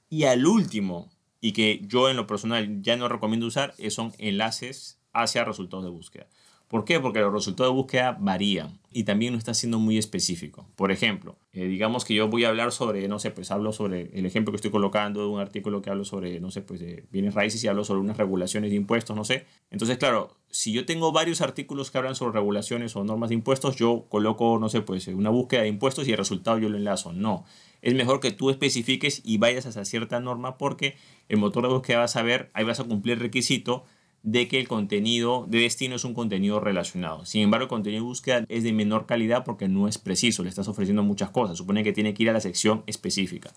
Y 0.09 0.23
al 0.23 0.47
último, 0.47 1.11
y 1.39 1.51
que 1.51 1.79
yo 1.85 2.09
en 2.09 2.17
lo 2.17 2.25
personal 2.25 2.81
ya 2.81 2.95
no 2.95 3.07
recomiendo 3.07 3.45
usar, 3.45 3.75
son 3.89 4.13
enlaces 4.17 4.98
hacia 5.21 5.43
resultados 5.43 5.85
de 5.85 5.91
búsqueda. 5.91 6.27
¿Por 6.69 6.85
qué? 6.85 6.99
Porque 6.99 7.19
los 7.19 7.33
resultados 7.33 7.73
de 7.73 7.75
búsqueda 7.75 8.15
varían 8.19 8.79
y 8.91 9.03
también 9.03 9.33
no 9.33 9.39
está 9.39 9.55
siendo 9.55 9.79
muy 9.79 9.97
específico. 9.97 10.69
Por 10.75 10.91
ejemplo, 10.91 11.35
eh, 11.51 11.65
digamos 11.65 12.05
que 12.05 12.13
yo 12.13 12.27
voy 12.27 12.45
a 12.45 12.49
hablar 12.49 12.71
sobre, 12.71 13.07
no 13.07 13.17
sé, 13.17 13.31
pues 13.31 13.49
hablo 13.49 13.73
sobre 13.73 14.11
el 14.13 14.27
ejemplo 14.27 14.51
que 14.51 14.57
estoy 14.57 14.69
colocando 14.69 15.21
de 15.21 15.27
un 15.27 15.39
artículo 15.39 15.81
que 15.81 15.89
hablo 15.89 16.05
sobre, 16.05 16.39
no 16.39 16.51
sé, 16.51 16.61
pues 16.61 16.79
de 16.79 17.07
bienes 17.11 17.33
raíces 17.33 17.63
y 17.63 17.67
hablo 17.67 17.83
sobre 17.83 18.01
unas 18.01 18.17
regulaciones 18.17 18.69
de 18.69 18.75
impuestos, 18.75 19.15
no 19.15 19.23
sé. 19.25 19.47
Entonces, 19.71 19.97
claro, 19.97 20.37
si 20.51 20.71
yo 20.71 20.85
tengo 20.85 21.11
varios 21.11 21.41
artículos 21.41 21.89
que 21.89 21.97
hablan 21.97 22.13
sobre 22.13 22.33
regulaciones 22.33 22.95
o 22.95 23.03
normas 23.03 23.29
de 23.29 23.35
impuestos, 23.35 23.75
yo 23.75 24.05
coloco, 24.07 24.59
no 24.59 24.69
sé, 24.69 24.81
pues 24.81 25.07
una 25.07 25.31
búsqueda 25.31 25.63
de 25.63 25.69
impuestos 25.69 26.07
y 26.07 26.11
el 26.11 26.19
resultado 26.19 26.59
yo 26.59 26.69
lo 26.69 26.77
enlazo. 26.77 27.13
No. 27.13 27.45
Es 27.81 27.95
mejor 27.95 28.19
que 28.19 28.29
tú 28.29 28.51
especifiques 28.51 29.23
y 29.25 29.39
vayas 29.39 29.65
hacia 29.65 29.85
cierta 29.85 30.19
norma 30.19 30.59
porque 30.59 30.97
el 31.29 31.37
motor 31.37 31.63
de 31.63 31.73
búsqueda 31.73 31.99
va 31.99 32.03
a 32.03 32.09
saber, 32.09 32.51
ahí 32.53 32.63
vas 32.63 32.79
a 32.79 32.83
cumplir 32.83 33.17
requisito 33.17 33.85
de 34.23 34.47
que 34.47 34.59
el 34.59 34.67
contenido 34.67 35.45
de 35.47 35.59
destino 35.59 35.95
es 35.95 36.03
un 36.03 36.13
contenido 36.13 36.59
relacionado. 36.59 37.25
Sin 37.25 37.41
embargo, 37.41 37.63
el 37.63 37.69
contenido 37.69 38.03
de 38.03 38.07
búsqueda 38.07 38.45
es 38.49 38.63
de 38.63 38.73
menor 38.73 39.05
calidad 39.05 39.43
porque 39.43 39.67
no 39.67 39.87
es 39.87 39.97
preciso, 39.97 40.43
le 40.43 40.49
estás 40.49 40.67
ofreciendo 40.67 41.03
muchas 41.03 41.29
cosas. 41.29 41.57
Supone 41.57 41.83
que 41.83 41.93
tiene 41.93 42.13
que 42.13 42.23
ir 42.23 42.29
a 42.29 42.33
la 42.33 42.41
sección 42.41 42.83
específica. 42.85 43.53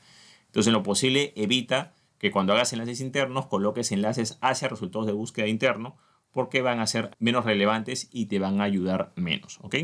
Entonces, 0.46 0.68
en 0.68 0.74
lo 0.74 0.82
posible, 0.82 1.32
evita 1.36 1.94
que 2.18 2.30
cuando 2.30 2.52
hagas 2.52 2.72
enlaces 2.72 3.00
internos 3.00 3.46
coloques 3.46 3.90
enlaces 3.90 4.38
hacia 4.40 4.68
resultados 4.68 5.06
de 5.06 5.12
búsqueda 5.12 5.48
interno 5.48 5.96
porque 6.30 6.62
van 6.62 6.80
a 6.80 6.86
ser 6.86 7.10
menos 7.18 7.44
relevantes 7.44 8.08
y 8.12 8.26
te 8.26 8.38
van 8.38 8.60
a 8.60 8.64
ayudar 8.64 9.12
menos. 9.16 9.58
¿ok? 9.62 9.76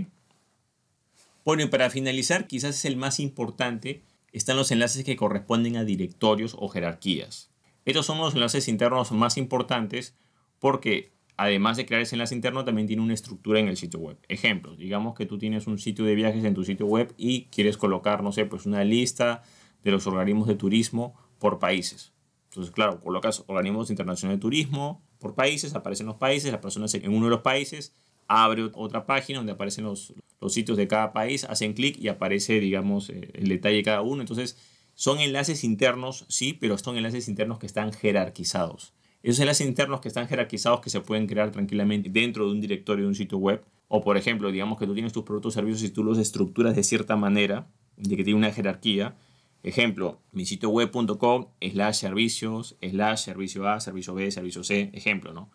Bueno, 1.44 1.62
y 1.62 1.66
para 1.66 1.90
finalizar, 1.90 2.46
quizás 2.46 2.76
es 2.76 2.84
el 2.84 2.96
más 2.96 3.20
importante, 3.20 4.02
están 4.32 4.56
los 4.56 4.70
enlaces 4.70 5.04
que 5.04 5.16
corresponden 5.16 5.76
a 5.76 5.84
directorios 5.84 6.54
o 6.58 6.68
jerarquías. 6.68 7.50
Estos 7.84 8.06
son 8.06 8.18
los 8.18 8.34
enlaces 8.34 8.68
internos 8.68 9.12
más 9.12 9.36
importantes 9.38 10.14
porque 10.58 11.12
además 11.36 11.76
de 11.76 11.86
crear 11.86 12.02
ese 12.02 12.16
enlace 12.16 12.34
interno, 12.34 12.64
también 12.64 12.86
tiene 12.86 13.02
una 13.02 13.14
estructura 13.14 13.60
en 13.60 13.68
el 13.68 13.76
sitio 13.76 14.00
web. 14.00 14.18
Ejemplo, 14.28 14.76
digamos 14.76 15.14
que 15.14 15.26
tú 15.26 15.38
tienes 15.38 15.66
un 15.66 15.78
sitio 15.78 16.04
de 16.04 16.14
viajes 16.14 16.44
en 16.44 16.54
tu 16.54 16.64
sitio 16.64 16.86
web 16.86 17.14
y 17.16 17.44
quieres 17.44 17.76
colocar, 17.76 18.22
no 18.22 18.32
sé, 18.32 18.44
pues 18.44 18.66
una 18.66 18.84
lista 18.84 19.42
de 19.82 19.90
los 19.92 20.06
organismos 20.06 20.48
de 20.48 20.56
turismo 20.56 21.14
por 21.38 21.58
países. 21.58 22.12
Entonces, 22.50 22.72
claro, 22.72 23.00
colocas 23.00 23.44
organismos 23.46 23.90
internacionales 23.90 24.38
de 24.38 24.42
turismo 24.42 25.02
por 25.18 25.34
países, 25.34 25.74
aparecen 25.74 26.06
los 26.06 26.16
países, 26.16 26.50
la 26.50 26.60
persona 26.60 26.86
en 26.92 27.14
uno 27.14 27.26
de 27.26 27.30
los 27.30 27.42
países 27.42 27.94
abre 28.28 28.70
otra 28.74 29.06
página 29.06 29.38
donde 29.38 29.52
aparecen 29.52 29.84
los, 29.84 30.12
los 30.40 30.52
sitios 30.52 30.76
de 30.76 30.86
cada 30.86 31.12
país, 31.12 31.44
hacen 31.44 31.72
clic 31.72 31.98
y 31.98 32.08
aparece, 32.08 32.60
digamos, 32.60 33.10
eh, 33.10 33.30
el 33.34 33.48
detalle 33.48 33.76
de 33.76 33.82
cada 33.82 34.02
uno. 34.02 34.20
Entonces, 34.20 34.58
son 34.94 35.18
enlaces 35.20 35.64
internos, 35.64 36.26
sí, 36.28 36.52
pero 36.52 36.76
son 36.78 36.96
enlaces 36.96 37.28
internos 37.28 37.58
que 37.58 37.66
están 37.66 37.92
jerarquizados. 37.92 38.92
Esos 39.22 39.40
enlaces 39.40 39.66
internos 39.66 40.00
que 40.00 40.08
están 40.08 40.28
jerarquizados 40.28 40.80
que 40.80 40.90
se 40.90 41.00
pueden 41.00 41.26
crear 41.26 41.50
tranquilamente 41.50 42.08
dentro 42.08 42.46
de 42.46 42.52
un 42.52 42.60
directorio 42.60 43.04
de 43.04 43.08
un 43.08 43.14
sitio 43.14 43.38
web. 43.38 43.64
O 43.88 44.00
por 44.02 44.16
ejemplo, 44.16 44.52
digamos 44.52 44.78
que 44.78 44.86
tú 44.86 44.94
tienes 44.94 45.12
tus 45.12 45.24
productos 45.24 45.54
servicios 45.54 45.82
y 45.82 45.90
tú 45.90 46.04
los 46.04 46.18
estructuras 46.18 46.76
de 46.76 46.84
cierta 46.84 47.16
manera, 47.16 47.68
de 47.96 48.16
que 48.16 48.24
tiene 48.24 48.38
una 48.38 48.52
jerarquía. 48.52 49.16
Ejemplo, 49.62 50.20
mi 50.30 50.46
sitio 50.46 50.70
web.com 50.70 51.46
slash 51.60 51.96
servicios, 51.96 52.76
slash 52.80 53.18
servicio 53.24 53.68
A, 53.68 53.80
servicio 53.80 54.14
B, 54.14 54.30
servicio 54.30 54.62
C, 54.62 54.90
ejemplo, 54.92 55.32
¿no? 55.32 55.50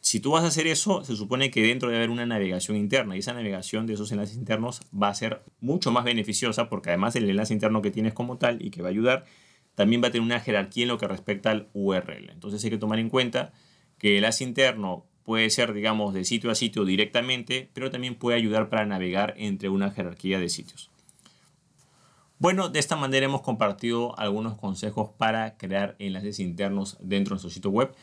Si 0.00 0.20
tú 0.20 0.30
vas 0.30 0.44
a 0.44 0.46
hacer 0.46 0.68
eso, 0.68 1.04
se 1.04 1.16
supone 1.16 1.50
que 1.50 1.62
dentro 1.62 1.88
debe 1.88 1.98
haber 1.98 2.10
una 2.10 2.26
navegación 2.26 2.76
interna 2.76 3.16
y 3.16 3.18
esa 3.18 3.32
navegación 3.32 3.86
de 3.86 3.94
esos 3.94 4.12
enlaces 4.12 4.36
internos 4.36 4.82
va 4.94 5.08
a 5.08 5.14
ser 5.14 5.42
mucho 5.60 5.90
más 5.90 6.04
beneficiosa 6.04 6.68
porque 6.68 6.90
además 6.90 7.14
del 7.14 7.28
enlace 7.28 7.52
interno 7.52 7.82
que 7.82 7.90
tienes 7.90 8.14
como 8.14 8.38
tal 8.38 8.64
y 8.64 8.70
que 8.70 8.82
va 8.82 8.88
a 8.88 8.92
ayudar, 8.92 9.24
también 9.76 10.02
va 10.02 10.08
a 10.08 10.10
tener 10.10 10.24
una 10.24 10.40
jerarquía 10.40 10.82
en 10.82 10.88
lo 10.88 10.98
que 10.98 11.06
respecta 11.06 11.52
al 11.52 11.68
URL. 11.74 12.30
Entonces 12.30 12.64
hay 12.64 12.70
que 12.70 12.78
tomar 12.78 12.98
en 12.98 13.10
cuenta 13.10 13.52
que 13.98 14.12
el 14.12 14.16
enlace 14.16 14.42
interno 14.42 15.06
puede 15.22 15.50
ser, 15.50 15.72
digamos, 15.74 16.14
de 16.14 16.24
sitio 16.24 16.50
a 16.50 16.54
sitio 16.54 16.84
directamente, 16.84 17.70
pero 17.74 17.90
también 17.90 18.14
puede 18.14 18.36
ayudar 18.38 18.68
para 18.68 18.86
navegar 18.86 19.34
entre 19.36 19.68
una 19.68 19.90
jerarquía 19.90 20.40
de 20.40 20.48
sitios. 20.48 20.90
Bueno, 22.38 22.68
de 22.68 22.78
esta 22.78 22.96
manera 22.96 23.26
hemos 23.26 23.42
compartido 23.42 24.18
algunos 24.18 24.56
consejos 24.56 25.10
para 25.16 25.56
crear 25.56 25.94
enlaces 25.98 26.38
internos 26.40 26.96
dentro 27.00 27.30
de 27.30 27.34
nuestro 27.34 27.50
sitio 27.50 27.70
web. 27.70 27.94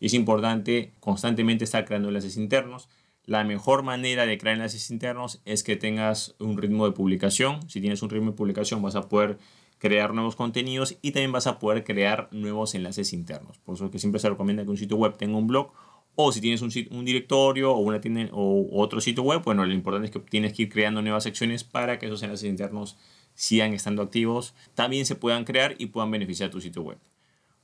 Es 0.00 0.14
importante 0.14 0.92
constantemente 1.00 1.64
estar 1.64 1.84
creando 1.84 2.08
enlaces 2.08 2.36
internos. 2.36 2.88
La 3.24 3.44
mejor 3.44 3.82
manera 3.82 4.26
de 4.26 4.36
crear 4.36 4.56
enlaces 4.56 4.90
internos 4.90 5.40
es 5.46 5.62
que 5.62 5.76
tengas 5.76 6.34
un 6.38 6.58
ritmo 6.58 6.84
de 6.86 6.92
publicación. 6.92 7.68
Si 7.70 7.80
tienes 7.80 8.02
un 8.02 8.10
ritmo 8.10 8.32
de 8.32 8.36
publicación 8.36 8.82
vas 8.82 8.96
a 8.96 9.08
poder 9.08 9.38
crear 9.84 10.14
nuevos 10.14 10.34
contenidos 10.34 10.96
y 11.02 11.12
también 11.12 11.30
vas 11.30 11.46
a 11.46 11.58
poder 11.58 11.84
crear 11.84 12.30
nuevos 12.30 12.74
enlaces 12.74 13.12
internos. 13.12 13.58
Por 13.58 13.74
eso 13.74 13.90
que 13.90 13.98
siempre 13.98 14.18
se 14.18 14.30
recomienda 14.30 14.64
que 14.64 14.70
un 14.70 14.78
sitio 14.78 14.96
web 14.96 15.18
tenga 15.18 15.36
un 15.36 15.46
blog 15.46 15.72
o 16.14 16.32
si 16.32 16.40
tienes 16.40 16.62
un, 16.62 16.72
un 16.90 17.04
directorio 17.04 17.70
o, 17.70 17.80
una 17.80 18.00
tienda, 18.00 18.30
o 18.32 18.66
otro 18.80 19.02
sitio 19.02 19.22
web, 19.22 19.42
bueno, 19.44 19.66
lo 19.66 19.74
importante 19.74 20.06
es 20.06 20.10
que 20.10 20.20
tienes 20.20 20.54
que 20.54 20.62
ir 20.62 20.68
creando 20.70 21.02
nuevas 21.02 21.24
secciones 21.24 21.64
para 21.64 21.98
que 21.98 22.06
esos 22.06 22.22
enlaces 22.22 22.48
internos 22.48 22.96
sigan 23.34 23.74
estando 23.74 24.00
activos, 24.00 24.54
también 24.74 25.04
se 25.04 25.16
puedan 25.16 25.44
crear 25.44 25.74
y 25.76 25.86
puedan 25.86 26.10
beneficiar 26.10 26.48
tu 26.48 26.62
sitio 26.62 26.80
web. 26.80 26.96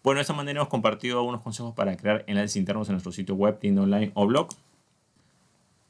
Bueno, 0.03 0.19
de 0.19 0.23
esta 0.23 0.35
manera 0.35 0.61
hemos 0.61 0.69
compartido 0.69 1.21
algunos 1.21 1.41
consejos 1.41 1.75
para 1.75 1.97
crear 1.97 2.25
enlaces 2.27 2.57
internos 2.57 2.87
en 2.91 2.97
nuestro 2.97 3.13
sitio 3.13 3.35
web, 3.35 3.59
tienda 3.59 3.81
online 3.81 4.13
o 4.13 4.27
blog. 4.27 4.49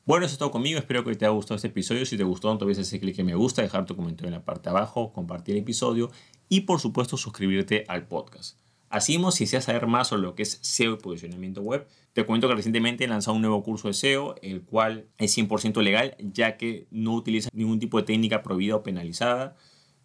Bueno, 0.07 0.27
eso 0.27 0.33
es 0.33 0.39
todo 0.39 0.51
conmigo. 0.51 0.79
Espero 0.79 1.05
que 1.05 1.15
te 1.15 1.25
haya 1.25 1.33
gustado 1.33 1.57
este 1.57 1.69
episodio. 1.69 2.07
Si 2.07 2.17
te 2.17 2.25
gustó, 2.25 2.49
no 2.49 2.59
te 2.59 2.65
olvides 2.65 2.81
hacer 2.81 3.01
clic 3.01 3.19
en 3.19 3.27
me 3.27 3.35
gusta, 3.35 3.63
dejar 3.63 3.85
tu 3.85 3.95
comentario 3.95 4.29
en 4.29 4.35
la 4.35 4.45
parte 4.45 4.69
abajo, 4.69 5.13
compartir 5.13 5.55
el 5.55 5.63
episodio 5.63 6.11
y, 6.49 6.63
por 6.63 6.81
supuesto, 6.81 7.17
suscribirte 7.17 7.85
al 7.87 8.09
podcast. 8.09 8.59
Así 8.89 9.21
si 9.31 9.45
deseas 9.45 9.65
saber 9.65 9.87
más 9.87 10.09
sobre 10.09 10.23
lo 10.23 10.35
que 10.35 10.43
es 10.43 10.59
SEO 10.63 10.95
y 10.95 10.97
posicionamiento 10.97 11.63
web, 11.63 11.87
te 12.13 12.27
cuento 12.27 12.49
que 12.49 12.57
recientemente 12.57 13.05
he 13.05 13.09
lanzado 13.09 13.37
un 13.37 13.43
nuevo 13.43 13.63
curso 13.63 13.87
de 13.87 13.95
SEO, 13.95 14.35
el 14.43 14.63
cual 14.63 15.07
es 15.17 15.39
100% 15.39 15.81
legal, 15.81 16.17
ya 16.19 16.57
que 16.57 16.89
no 16.91 17.15
utiliza 17.15 17.51
ningún 17.53 17.79
tipo 17.79 17.99
de 17.99 18.03
técnica 18.03 18.43
prohibida 18.43 18.75
o 18.75 18.83
penalizada. 18.83 19.55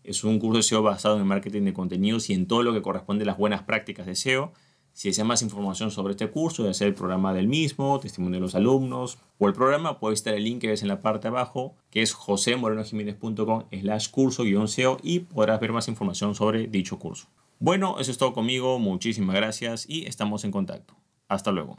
Es 0.04 0.24
un 0.24 0.38
curso 0.38 0.58
de 0.58 0.64
SEO 0.64 0.84
basado 0.84 1.16
en 1.16 1.22
el 1.22 1.28
marketing 1.28 1.64
de 1.64 1.74
contenidos 1.74 2.30
y 2.30 2.34
en 2.34 2.46
todo 2.46 2.62
lo 2.62 2.74
que 2.74 2.84
corresponde 2.84 3.24
a 3.24 3.26
las 3.26 3.38
buenas 3.40 3.64
prácticas 3.64 4.06
de 4.06 4.16
SEO. 4.16 4.54
Si 4.96 5.10
deseas 5.10 5.28
más 5.28 5.42
información 5.42 5.92
sobre 5.92 6.12
este 6.12 6.30
curso, 6.30 6.64
ya 6.64 6.74
sea 6.74 6.88
el 6.88 6.94
programa 6.94 7.34
del 7.34 7.50
mismo, 7.50 8.00
testimonio 8.00 8.38
de 8.38 8.42
los 8.42 8.56
alumnos 8.56 9.18
o 9.38 9.48
el 9.50 9.54
programa, 9.54 10.00
puedes 10.00 10.20
visitar 10.20 10.36
el 10.36 10.46
link 10.46 10.62
que 10.62 10.70
ves 10.70 10.84
en 10.84 10.88
la 10.88 11.02
parte 11.02 11.24
de 11.24 11.36
abajo, 11.36 11.76
que 11.92 12.02
es 12.02 12.14
josemorenojiménez.com 12.14 13.64
slash 13.70 14.10
curso-seo 14.10 14.98
y 15.04 15.20
podrás 15.20 15.60
ver 15.60 15.74
más 15.74 15.90
información 15.90 16.34
sobre 16.34 16.68
dicho 16.68 16.98
curso. 16.98 17.28
Bueno, 17.60 17.98
eso 18.00 18.10
es 18.10 18.18
todo 18.18 18.32
conmigo, 18.32 18.80
muchísimas 18.80 19.36
gracias 19.36 19.86
y 19.90 20.06
estamos 20.06 20.46
en 20.46 20.52
contacto. 20.52 20.96
Hasta 21.28 21.52
luego. 21.52 21.76